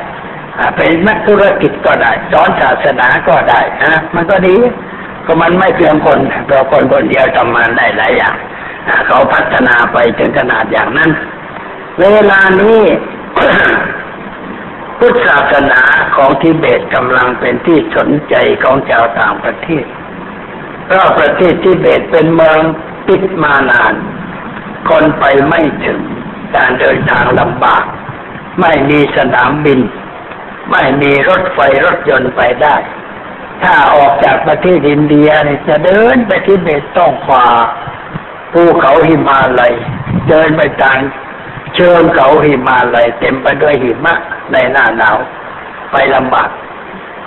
[0.76, 4.56] เป็นนักธุรกิจก็ได้สอนศาสนาก็ได้นะมันก็ดี
[5.26, 8.36] ก็มันไม่เพียงคนเราคนคนเดียวทำงานได้หลายอย่าง
[9.06, 11.10] เขาพัฒนาไปถึงขนาดอย่างนั้น
[12.00, 12.80] เวลานี้
[14.98, 15.82] พุทธศาสนา
[16.18, 19.84] ของทิเบตกำลังเป็นที่สนใจของชาวต่างประเทศ
[20.86, 22.60] เพราะประเทศทิเบตเป็นเมือง
[23.06, 23.94] ปิดมานาน
[24.88, 26.00] คนไปไม่ถึง
[26.56, 27.84] การเดินทางลำบาก
[28.60, 29.80] ไม่มีสนามบิน
[30.70, 32.76] ไม่มีรถไฟรถยนต์ไปได้
[33.62, 37.46] ถ้าออกจากประเทศอินเดียเนี่ยจะเดินไปที่เบตต้องฝ่า
[38.52, 39.74] ภูเขาหิมาลัย
[40.28, 40.98] เดินไปทาง
[41.74, 44.14] เชิงเขาหิมาลัยเต็มไปด้วยหิมะ
[44.52, 45.18] ในหน้าหนาว
[45.92, 46.50] ไปลำบาก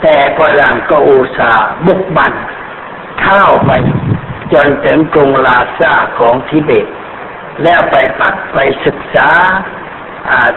[0.01, 2.33] แต่ฝรั่งก็อุตส่าห์บุกบัน
[3.21, 3.71] เข้าไป
[4.53, 6.87] จนถึงกรุงลาซาของทิเบต
[7.63, 9.29] แล้วไปปักไปศึกษา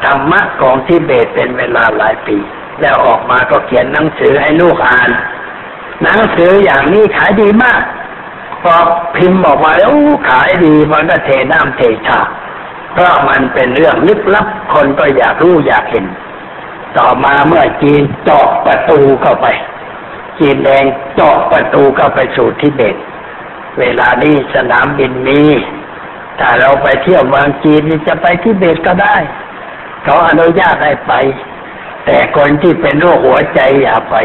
[0.05, 2.36] ธรรมะของทิเบตเป็นเวลาหลายปี
[2.80, 5.11] แล้วออกมาก็เขียนหนังสือให้ลูกอ่าน
[6.02, 7.82] หนังสืออย่างนี้ขายดีมาก
[8.62, 8.74] พอ
[9.16, 9.92] พิมพ์ออกมาแล้ว
[10.30, 12.20] ขายดีมันก็เทน้ำเทชา
[12.92, 16.07] เพราะมันเป็นเรื่องลึกลับคนก็อยากรู้อยากเห็น
[16.99, 19.47] ต่อมาเมื่อจีนเจาะประตูเข้าไป
[20.38, 20.84] จีนแดง
[21.14, 22.97] เจาะประตูเข้าไปสู่ทิเบต
[23.78, 25.42] เวลานี้สนามบินมี
[26.40, 29.16] ถ้าเราไปเที่ยวเมืองจีนจะไปทิเบตก็ได้
[30.05, 31.12] เขาอนุญาตให้ไป
[32.05, 34.16] แต่คนที่เป็นโรคหัวใจอย่าไป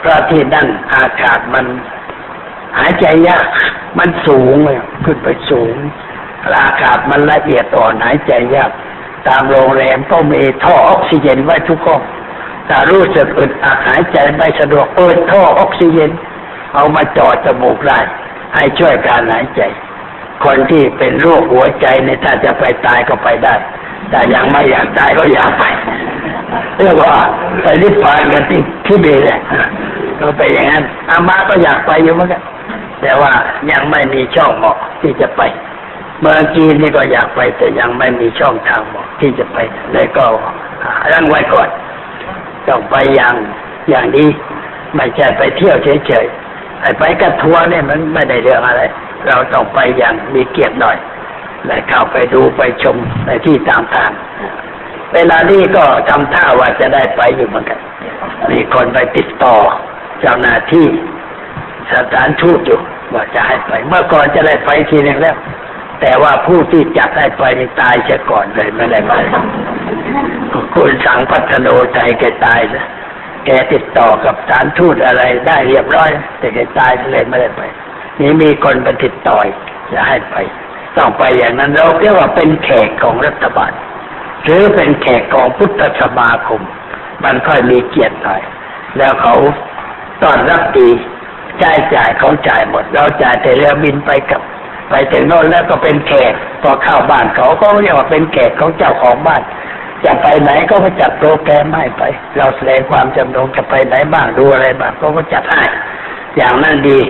[0.00, 1.66] เพราะที่นั่นอากาศมัน
[2.78, 3.46] หายใจยาก
[3.98, 5.74] มันสูงเลยขึ้นไปสูง
[6.62, 8.70] อากาศมันละเอียดอ่อนหายใจยาก
[9.28, 12.02] ตามโรงแรมก็มีท่อออกซิเจนไว้ทุกห้อง
[12.66, 16.10] แต่รู้สึกอึดอัดหายใจไม่สะดวกเปิดท่อออกซิเจน
[16.74, 17.98] เอามาจอดจมูกได้
[18.54, 19.62] ให้ช่วยการหายใจ
[20.44, 23.54] คนที่เป็นโรคหัวใจในถ้าจะไปตายก็ไปได้
[24.10, 25.64] แต่ยังไม่อยากตายก็อยากไป
[26.78, 27.14] เรียกว่า
[27.62, 29.40] ไปนิพพานกันที่ที่เบเลย
[30.20, 32.42] ก็ไปอย่างนั้นอามาก็อยากไปอยู่เหมือนกัน
[33.00, 33.32] แต่ว่า
[33.70, 35.42] ยังไม่มีช่องเหมาะที่จะไป
[36.20, 39.56] เมื่อกี้นี่ก็อยากไปแต่ยังไม่มีช่องทางเหมาะที่จะไป
[39.92, 40.24] เลยก็
[41.12, 41.68] รั้งไว้ก่อน
[42.68, 43.34] ต้องไปอย่าง
[43.90, 44.28] อย่างนี้
[44.96, 48.82] ไม่ใช่ไปเที่ยวเฉยๆไปกับทัวร์เนี่ยมันไม่ได้เรื่องอะไร
[49.26, 50.96] เราต้องไปอย่างมีเกียรติหน่อย
[51.66, 52.96] และเข้าไปดูไปชม
[53.26, 54.12] ในที่ต่าง
[55.14, 57.78] เวลานี้ก็ทำท่าว่าจะได้ไปอยู่เหมือนกัน
[58.50, 59.56] มีคนไปติดต่อ
[60.20, 60.86] เจ้าหน้าที่
[61.92, 62.80] สถานทูตอยู่
[63.14, 65.36] ว่าจะให้ไป เมื่อก่อนจะได้ไปทีนึงแล้ว
[66.00, 69.14] แต่ว่าผู้ที่จัดให้ไปนี่ตายเสียก่อนเลยไม่ได้ไป
[70.74, 72.86] คุณสังพัฒโนใจแกตายนะ
[73.44, 77.62] แกติดต่อกับสานทูตอะไรได้เรียบร้อย แต่แกตายเลยไม่ได้ไป
[78.20, 79.38] นี่มีคนไปติดต่อ
[79.92, 80.34] จะให้ไป
[80.96, 83.72] ต้องไปอย่างนั้นเราเรียกว่าเป็นแขกของรัฐบาล
[84.44, 86.62] หรือเป็นแขกของพุทธสมาคม
[87.24, 88.42] มันค่อยมีเกียรติหน่อย
[88.98, 89.34] แล้วเขา
[90.22, 90.90] ตอนรับดี
[91.62, 94.40] จ่ายจ่ายเขาจ่ายหมด เราจ่ายแต่เรือบินไปกับ
[94.90, 96.32] ไปถึงโน่นแล้วก็เป็นแขก
[96.62, 99.42] พอเข้าบ้านเขาก็เรียกว่าเป็นแขกของเจ้าของบ้าน
[100.04, 102.02] จะไปไหนก็มาจัดโปรแกรมให้ไป
[102.36, 105.62] เราแสดงความจำนงจะไปไหนบ้างดูอะไรบ้างก็ก็จัดให้
[106.36, 107.00] อย่างนั้นดี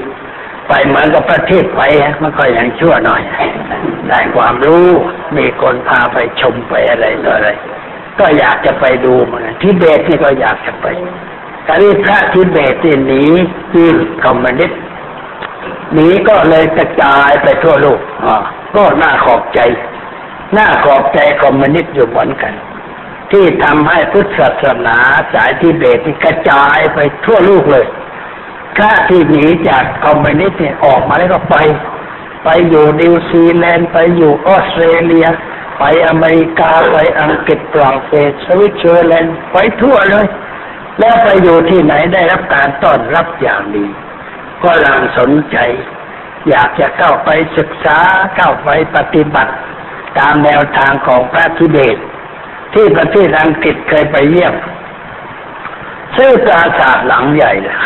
[0.68, 1.80] ไปเหมือนกับประเทศไป
[2.22, 3.22] มันก็อย่างชั่วหน่อย
[4.08, 4.86] ได้ความรู้
[5.36, 7.50] มีคนพาไปชมไปอะไรต่ออะไร
[8.18, 10.86] ก็อยากจะไปดูเหมือนกันทิเบตนี่ก็อยากจะไป
[11.68, 13.24] กานี้พระทิเบตที่หนี
[13.72, 13.86] ที่
[14.24, 14.80] คอมมิวนิสต์
[15.98, 18.36] นีก็เลยกระจายไปทั่วโลกอ่า
[18.76, 19.60] ก็น่าขอบใจ
[20.56, 22.52] น่าขอบใจคอมมิวนิสต์อยู่เหมือนกัน
[23.32, 24.96] ที่ทำให้พุทธศาสนา
[25.32, 27.86] สายทิเบตที่กระจายไปทั่วโลกเลย
[28.76, 31.56] พระที่หนีจากคอมมิวนิสต์เนี่ยออกมาแล้วก็ไป
[32.44, 35.26] ไปอยู่นิวซีแลนด์ไปอยู่ออสเตรเลีย
[35.78, 40.26] ไปอเมริกาไปอังกฤษฝรั่งเศสสวิตเซอร์แลนด์ไปทั่วเลย
[40.98, 43.86] แล้วไปอยู่ที่ไหนได้รับการต้อนรับอย่างดี
[44.62, 45.56] ก็ฝรั่งสนใจ
[46.48, 47.98] อยากจะเข้าไปศึกษา
[48.36, 49.52] เข้าไปปฏิบัติ
[50.18, 51.96] ตามแนวทางของพระทิเบต
[52.74, 54.54] ที่ประเทศอังกฤษเคยไปเยี่ยม
[56.16, 57.78] ชื่อปราสาทหลังใหญ่เลย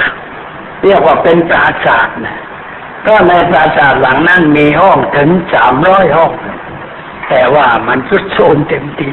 [0.82, 2.38] เรียกว่าเป็นปราสาทนะ
[3.06, 6.32] ก็ในปราสาทหลังนั้นมีห้องถึงสามร้อยห้อง
[7.28, 9.10] แต่ว่ามันสุดโทมเต็มที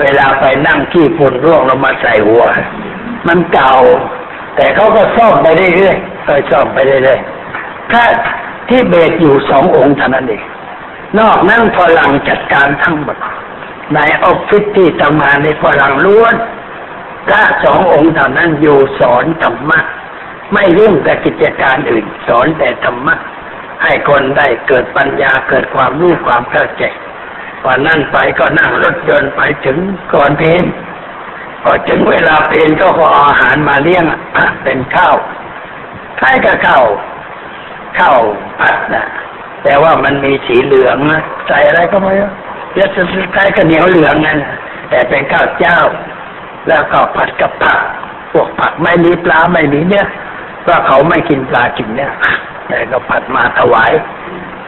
[0.00, 2.44] เวลาไปนั่งขี้ฝุ่นร่วงลงมาใส่หัว
[3.28, 3.74] มันเก่า
[4.56, 8.04] แต่เขาก็ซ่อมไปเรื่อยๆ ค่อยซ่อมไปเรื่อยๆถ้า
[8.68, 10.42] ที่เบสอยู่สององค์เท่านั้นเอง
[11.18, 13.16] นอกนั้นฝรั่งจัดการทั้งหมด
[13.94, 16.34] ในออฟฟิศที่ทำงานในฝรั่งล้วน
[17.26, 19.80] พระสององค์เท่านั้นอยู่สอนธรรมะ
[20.52, 23.14] ไม่ยุ่งกับกิจการอื่น สอนแต่ธรรมะ
[23.82, 26.84] ให้คนได้เกิดปัญญาเกิดความรู้ความเข้าใจ
[27.64, 29.78] วันนั่นไปก็นั่งรถยนต์ไปถึง
[30.12, 30.64] ก่อนเพลน
[31.62, 34.04] พอถึงเวลาเพลนก็ขออาหารมาเลี้ยง
[34.36, 35.16] อะเป็นข้าว
[36.20, 36.84] คล้ายกับข้าว
[37.98, 38.18] ข้าว
[38.60, 39.06] ผัดนะ
[39.64, 42.30] แต่ว่ามันมีสีเหลืองนะใส่อะไรก็ไม่รู้
[42.74, 44.38] เยอะสุดท้ายก็เหนียวเหลืองนั่น
[44.90, 45.78] แต่เป็นข้าวเจ้า
[46.68, 47.80] แล้วก็ผัดกับผัก
[48.32, 50.06] พวกผักไม่มีปลาไม่มีเนื้อ
[50.62, 52.10] เพราะเขาไม่กินปลากินเนื้อ
[52.68, 53.92] แต่ก็ผัดมาถวาย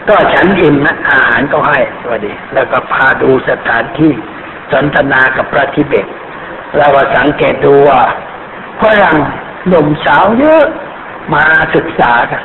[0.09, 4.13] ก็ฉันอิ่มนะอาหารก็ให้สวัสดี แล้วก็พาดูสถานที่
[4.73, 6.07] สนทนากับพระทิเบต
[6.77, 8.01] เราก็สังเกตดูว่า
[8.83, 9.17] ฝรั่ง
[9.69, 10.65] หนุ่มสาวเยอะ
[11.35, 12.43] มาศึกษากัน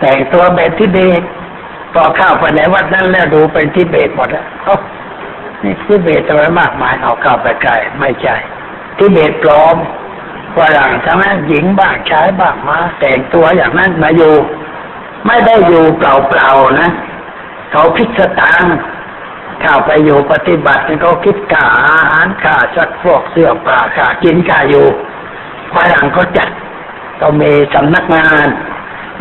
[0.00, 1.22] แต่งตัวแบบทิเบต
[1.94, 4.46] พอเข้าไปในวัดนั้นแล้วดูเป็นทิเบตหมดแล้ว
[5.62, 8.36] นี่ทิเบตทำไมมากมายเอาเข้าไปใกลไม่ใช่
[8.98, 9.76] ทิเบตปลอม
[10.56, 14.34] ฝรั่งทั้งนั้นหญิงบ้างชายบ้างมาแต่งตัวอย่างนั้นมาอยู่
[15.26, 16.90] ไม่ได้อยู่เปล่าๆนะ
[17.72, 18.64] เขาคิดสตาง
[19.62, 24.86] เข้าไปอยู่ปฏิบัติเขาคิดค่าอาหารค่าสักพวกเสื้อผ้าค่ากินค่าอยู่
[25.74, 26.48] ฝรั่งเขาจัด
[27.18, 28.46] เขามีสำนักงาน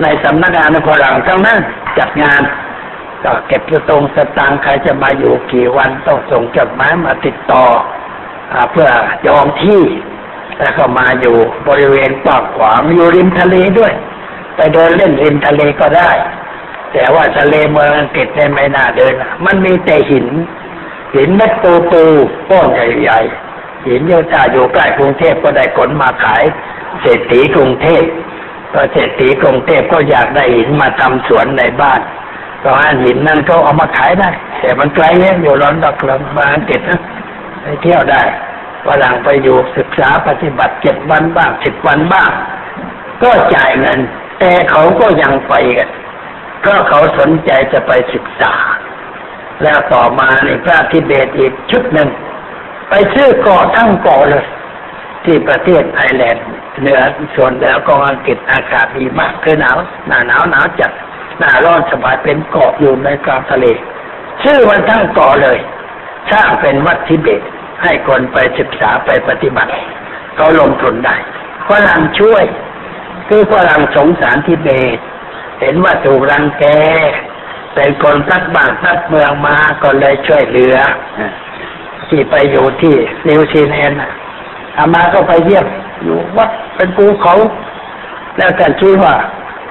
[0.02, 1.60] ในสำนักงานในฝรั่งทั้งนั้น
[2.00, 2.41] จัดงาน
[3.24, 7.66] ก็เก็บสตงสตางค์ใครจะมาอยู่กี่วันต้องส่งจดหมายมาติดต่อ
[8.54, 8.89] อเพื่อ
[9.26, 9.82] จองที่
[10.60, 11.38] แล้วก็มาอยู่
[11.68, 13.94] บริเวณกว้างขวางอยู่ริมทะเลด้วย
[14.56, 16.12] ไปเดินเล่นริมทะเลก็ได้
[16.94, 19.14] แต่ว่าทะเลเมืองอังกฤษเนี่ยไม่น่าเดิน
[19.46, 20.28] มันมีแต่หิน
[21.16, 22.04] หินเม็ดปูปู
[22.50, 26.44] ก้อนใหญ่ๆหินโยธาอยู่ใกล้กรุงเทพก็ได้ขนมาขาย
[27.04, 28.04] เศรษฐีกรุงเทพ
[28.74, 32.01] ก็เศรษฐีกรุงเทพก็อยากได้หินมาทำสวนในบ้าน
[32.60, 34.30] เพราะหินนั่นเขาเอามาขายได้
[34.60, 37.01] แต่มันไกลเนี่ยอยู่ร้อนดอกลำบางอังกฤษนะ
[37.62, 38.24] ไปเที่ยวได้
[38.86, 42.32] ฝรั่งไปอยู่ศึกษาปฏิบัติเจ็ดวันบ้างสิบวันบ้าง
[43.24, 43.99] ก็จ่ายเงิน
[44.39, 45.89] แต่เขาก็ยังไปกัน
[46.60, 48.54] เพราะเขาสนใจจะไปศึกษา
[49.64, 52.10] แล้วต่อมาในพระทิเบตอีกชุดหนึ่ง
[52.89, 54.45] ไปซื้อเกาะทั้งเกาะเลย
[55.26, 56.46] ที่ประเทศไอร์แลนด์
[56.80, 57.00] เหนือ
[57.36, 60.92] ส่วนเหนือของอังกฤษอากาศดีมากคือหนาวหนาหนาวหนาวจัด
[61.40, 63.66] หน้าร้อนสบายเป็นเกาะอยู่ในกลางทะเล
[64.44, 65.60] ชื่อมันทั้งเกาะเลย
[66.32, 67.42] สร้างเป็นวัดทิเบต
[67.84, 69.72] ให้คนไปศึกษาไปปฏิบัติ
[70.36, 71.16] เขาลงทุนได้
[71.68, 72.44] ฝรั่งช่วย
[73.28, 74.98] คือฝรั่งสงสารทิเบต
[75.62, 76.66] เห็นว่าถูกรังแก
[77.76, 80.78] เป็นคนพักบ้านพักเมืองมาก็เลยช่วยเหลือ
[82.10, 82.96] ที่ไปอยู่ที่
[83.30, 84.00] นิวซีแลนด์
[84.78, 85.66] อามาก็ไปเยี่ยม
[86.04, 87.36] อยู่วัดเป็นภูเขา
[88.38, 89.14] แล้วแต่ชี้ว่า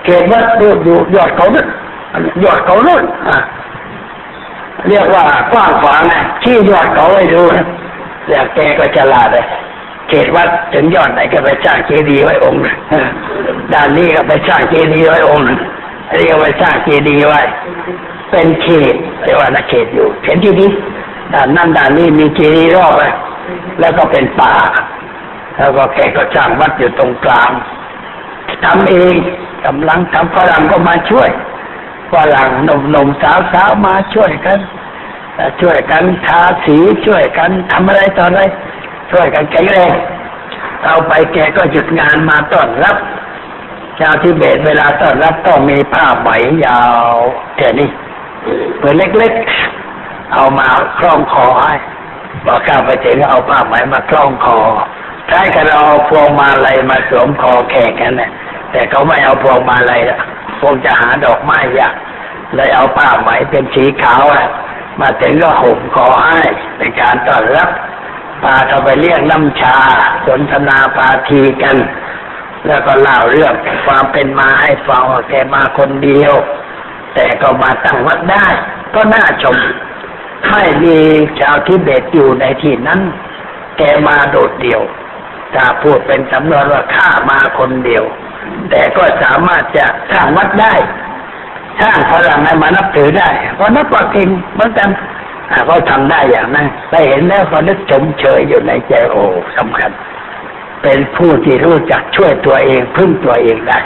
[0.05, 1.67] เขตวัดดูอยู่ยอดเขานี่ย
[2.45, 3.39] ยอดเขานู่นอะ
[4.89, 7.67] เรียกว่ากว้างขวางไงชี้ยอดเขาให้ดูนะ
[8.29, 9.45] แล้วแกก็ฉลาดเลย
[10.09, 12.61] เขตวัดถึงยอดไหนก็ไปสร้างเจดีย์ไว้องค์
[13.73, 15.47] ด้านนี้ก็ไปสร้างเจดีย์ไว้องค์
[16.09, 17.41] อันนี้ก็ไปสร้างเจดีย์ไว้
[18.31, 18.95] เป็นเขต
[19.25, 20.71] เรียกว่านักเขตอยู่เห็นที่นี้
[21.35, 23.03] ด้านนั่นด้านนี้มีเจดีย์รอบไป
[23.81, 24.55] แล้วก็เป็นป่า
[25.57, 27.51] แล้วก็แกก็สร้างวัดอยู่ตรงกลาง
[28.65, 29.15] ทำเอง
[29.67, 31.31] กำลังทำฝรั่งก็มาช่วย
[32.13, 33.23] ฝรั่งหนุ่มๆ
[33.53, 34.59] สาวๆมาช่วยกัน
[35.61, 36.77] ช่วยกันทาสี
[37.07, 38.41] ช่วยกันทำอะไรต่ออะไร
[39.11, 39.93] ช่วยกันแข็งแรง
[40.85, 42.97] เอาไปแกก็หยุดงานมาต้อนรับ
[44.01, 46.29] ชาวทิเบตเวลาต้อนรับต้องมีผ้าไหม
[46.67, 47.15] ยาว
[47.57, 47.89] แค่นี้
[48.79, 50.67] เปืนเล็กๆ เอามา
[50.99, 51.75] คล้องคอให้
[52.47, 54.59] บอกข้าไปถึงเอาผ้าไหมมาคล้องคอ
[55.35, 58.31] ใช้กันเอาพวงมาลัยมาสวมคอแขกกันเนี่ย
[58.73, 60.19] แต่เขาไม่เอาพวงมาลัยละ
[60.61, 61.95] คงจะหาดอกไม้ยาก
[62.55, 64.47] เลยเอาผ้าไหมเป็นสีขาวอะ
[65.01, 66.43] มาถึงก็ห่มคอให้
[66.79, 67.71] ในการต้อนรับ
[68.43, 69.77] พาเขาไปเรียกน้ำชา
[70.27, 71.77] สนทนาปาทีกัน
[72.67, 73.55] แล้วก็เล่าเรื่อง
[73.87, 76.35] ความเป็นมาให้ฟังแกมาคนเดียว
[77.15, 78.47] แต่ก็มาตั้งวัดได้
[78.95, 79.57] ก็น่าชม
[80.51, 80.99] ไม่มี
[81.41, 83.01] ชาวทิเบตอยู่ในที่นั้น
[83.79, 84.83] แกมาโดดเดี่ยว
[85.55, 88.05] ถ้าพูดเป็นสำนวนว่าข้ามาคนเดียว
[88.71, 90.75] แต่ก็สามารถจะสร้างวัดได้
[91.81, 94.91] สร้างพลังให้มานับถือได้เพราะนับว่าเก่งเหมือนกัน
[95.67, 99.25] เขาทำได้อย่างนั้นได้เห็นแล้วก็นึกชมเชยอยู่ในใจโอ้
[99.57, 99.91] สำคัญ
[100.83, 103.79] เป็นผู้ที่รู้จักช่วยตัวเองพึ่งตัวเองได้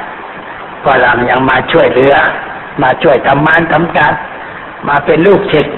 [0.85, 2.15] ฝรั่งยังมาช่วยเหลือ
[2.83, 4.13] มาช่วยทำงานทำการ
[4.89, 5.77] มาเป็นลูกศิษย์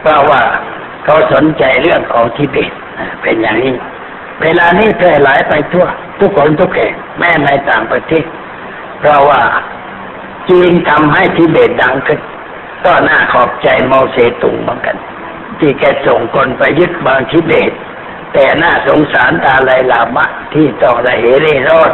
[0.00, 0.40] เพราะว่า
[1.04, 2.72] เขาสนใจเรื่องของทิเบต
[3.22, 3.74] เป็นอย่างนี้
[4.42, 5.86] เวลานี้แพร่หลายไปทั่ว
[6.20, 8.24] ทุกคนทุกแห่งแม้ในต่างประเทศ
[8.98, 9.42] เพราะว่า
[10.48, 12.20] จีนทำให้ทิเบตดังขึ้น
[12.84, 14.96] ก็น่าขอบใจมาเซตุงเหมือนกัน
[15.58, 17.72] ที่แกส่งคนไปยึดเมืองทิเบต
[18.32, 21.92] แต่น่าสงสารตาลายลามะที่ต้องระเหเร่ร่อน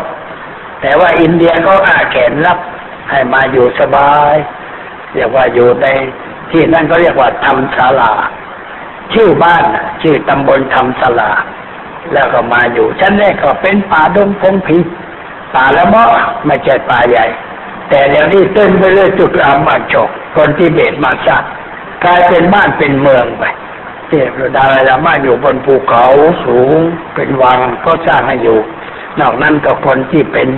[0.80, 2.58] แต่ว่าอินเดียก็อาแขนรับ
[3.10, 4.34] ให้มาอยู่สบาย
[5.14, 5.86] เรียกว่าอยู่ใน
[6.50, 8.12] ที่นั่นก็เรียกว่าทำศาลา
[9.14, 9.64] ชื่อบ้าน
[10.02, 11.30] ชื่อตำบลทำศาลา
[12.12, 14.78] แล้วก็มาอยู่ชั้นแรกก็เป็นป่าดงพงผี
[15.54, 16.10] ป่าละเมาะ
[16.46, 17.26] ไม่ใช่ป่าใหญ่
[17.88, 21.44] แต่เดี๋ยวนี้เต้นไปเรื่อยจุดรามมาจกคนที่เบตมาสร้าง
[22.04, 23.44] กลายเป็นบ้านเป็นเมืองไป
[24.08, 26.06] เทพดารามาอยู่บนภูเขา
[26.44, 26.78] สูง
[27.14, 28.58] เป็นวังก็สร้างให้อยู่
[29.20, 30.48] นอกนั้นก็คนที่เป็น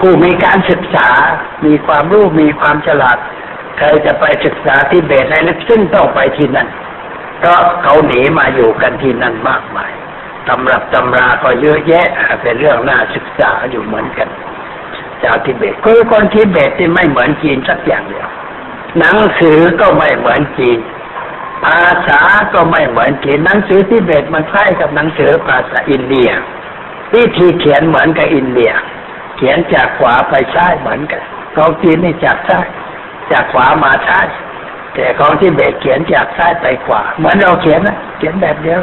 [0.00, 1.08] ผู้มีการศึกษา
[1.64, 3.18] มีความรู้มีความฉลาด
[3.78, 6.68] ใครจะไปศึกษาที่เบตในลึกซึ้งต้องไปที่นั่น
[7.38, 9.92] เพราะเขาหนีมาอยู่กันที่นั่นมากมาย
[10.48, 12.08] ตำรับตำราก็เยอะแยะ
[12.42, 14.28] เป็นเรื่องน่าศึกษาอยู่เหมือนกัน
[15.22, 18.28] ชาวทิเบตคือคนทิเบตที่ไม่เหมือนจีนสักอย่างเดียว
[18.98, 20.78] หนังสือก็ไม่เหมือนจีน
[21.64, 22.20] ภาษา
[22.54, 26.30] ก็ไม่เหมือนจีนหนังสือทิเบตมันคล้ายกับหนังสือภาษาอินเดีย
[27.14, 28.72] วิธีเขียนเหมือนกับอินเดีย
[29.36, 31.22] เขียนจากขวาไปซ้ายเหมือนกัน
[31.56, 32.66] ของจีนนี่จากซ้าย
[33.30, 34.26] จากขวามาซ้าย
[34.94, 38.80] แต่ของที่เบตเขียนจากซ้ายไปขวาเหมือนเราเขียนนะเขียนแบบเดียว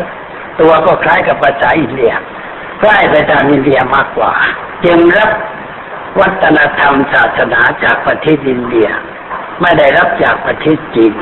[0.60, 2.14] ตัวก็คล้ายกับภาษาอินเดีย
[2.82, 4.34] ใกล้ไปทางอินเดียมากกว่า
[4.86, 5.32] จึงรับ
[6.20, 8.90] วัฒนธรรมศาสนาจากประเทศอินเดีย
[9.62, 11.14] ไม่ได้รับจากประเทศจีน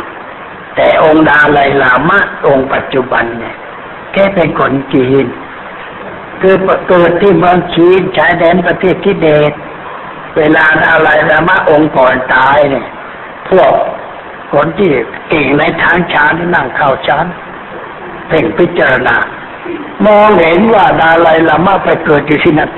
[0.75, 3.55] แต่องค์ดาไลลามะองค์ปัจจุบันเนี่ย
[4.13, 5.25] แค่เป็นคนจีน
[6.41, 6.55] คือ
[6.87, 9.53] เกิดที่เมืองจีนชายแดนประเทศทิเบต
[10.37, 12.87] เวลาดาไลลามะองค์ก่อนตายเนี่ย
[13.49, 13.71] พวก
[14.53, 14.91] คนที่
[15.29, 17.25] เก่งในทางฌานนั่งเข้าฌาน
[18.27, 19.15] เพ่งพิจารณา
[20.05, 22.71] มองเห็นว่าดาไลลามะไปเกิดอยู่ที่นั่น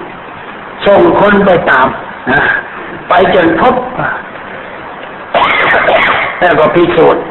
[0.86, 1.88] ส่งคนไปตาม
[2.32, 2.44] นะ
[3.08, 3.76] ไปจนพบ
[6.40, 7.24] แล้วก็พิสูจน์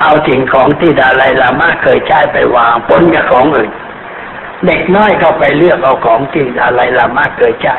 [0.00, 3.70] เอาสิ่งของที่ดาไลลามะเคยใช้ไปวางปนกับของอื่น
[4.66, 7.76] เด็กน้อยเขาไปเลือกเอาของที่ดาไลลามะเคยใช้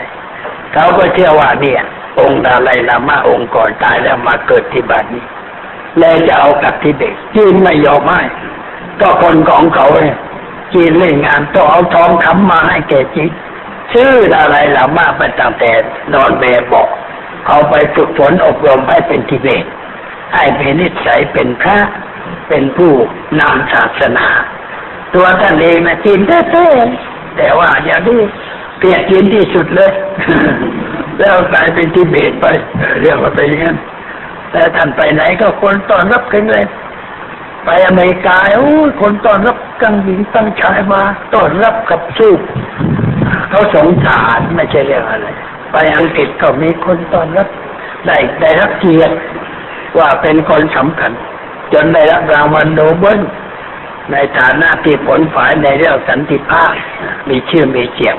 [0.74, 1.82] เขาก็เชื่อว่าเนี่ย
[2.20, 5.26] องค์ดาไลลามะองค์ก่อนตายแล้วมาเกิดที่บ้านนี้
[6.00, 8.22] แล้วจะเอากับที่เด็กจีนไม่ยอมให้
[9.02, 10.18] ก็คนของเขาเนี่ย
[10.74, 13.32] จีนเล่นงานต้องเอาทองคำมาให้แกจีน
[13.94, 15.72] ชื่ออะไรลามาไปตั้งแต่
[16.14, 16.44] นอนเบ
[16.74, 16.88] บอก
[17.46, 19.66] เขาไปฝึกฝนอบรมให้เป็นทิเบต
[20.34, 21.78] ให้เป็นนิสัยเป็นพระ
[22.48, 22.94] เป็นผู้
[23.40, 24.28] นำศาสนา
[25.14, 28.22] ตัวท่านเองนะจีนแท้ๆแต่ว่าอย่างนี้
[28.80, 29.94] เกลียดจีนที่สุดเลย
[31.20, 32.46] แล้วกลายเป็นทิเบตไป
[33.02, 33.78] เรียกว่าไปอย่างนั้น
[34.52, 36.66] แต่ท่านไปไหนก็คนต้อนรับกันเลย
[37.70, 41.02] ไปอเมริกาโอ้ยคนต้อนรับกังหญิงตั้งชายมา
[41.34, 42.34] ต้อนรับกับสู้
[43.50, 45.28] เขาสงสารไม่ใช่เรื่องอะไร
[45.72, 47.48] ไปอังกฤษก็มีคนต้อนรับ
[48.06, 49.16] ได้ได้รับเกียรติ
[49.98, 51.12] ว่าเป็นคนสำคัญ
[51.74, 53.22] จนได้รับรางวัลโนเบิล
[54.12, 56.74] ในฐานะที่ผลฝ่ายในเรื่องสันติภาพ
[57.30, 58.16] มีชื่อมีเสียง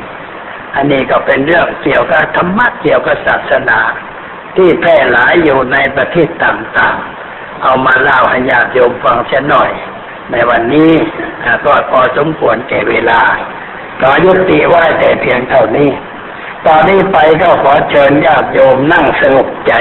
[0.74, 3.80] อันนี้ก็เป็นเรื่องเกี่ยวกับธรรมะเกี่ยวกับศาสนา
[4.56, 7.27] ที่แพร่หลายอยู่ในประเทศต่างๆ
[7.62, 9.70] เอามาเล่าให้ญาติโยมฟังเช่นหน่อย
[10.32, 10.92] ในวันนี้
[11.44, 13.20] อ่าก็พอสมควรแก่เวลา
[14.00, 15.90] ก็ยุติไว้แต่เพียงเท่านี้
[16.66, 19.74] ตอนนี้ไปก็ขอเชิญญาติโยมนั่งสงบใจ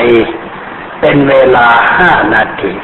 [0.99, 1.67] เป็นเวลา
[1.97, 2.73] ห้านาที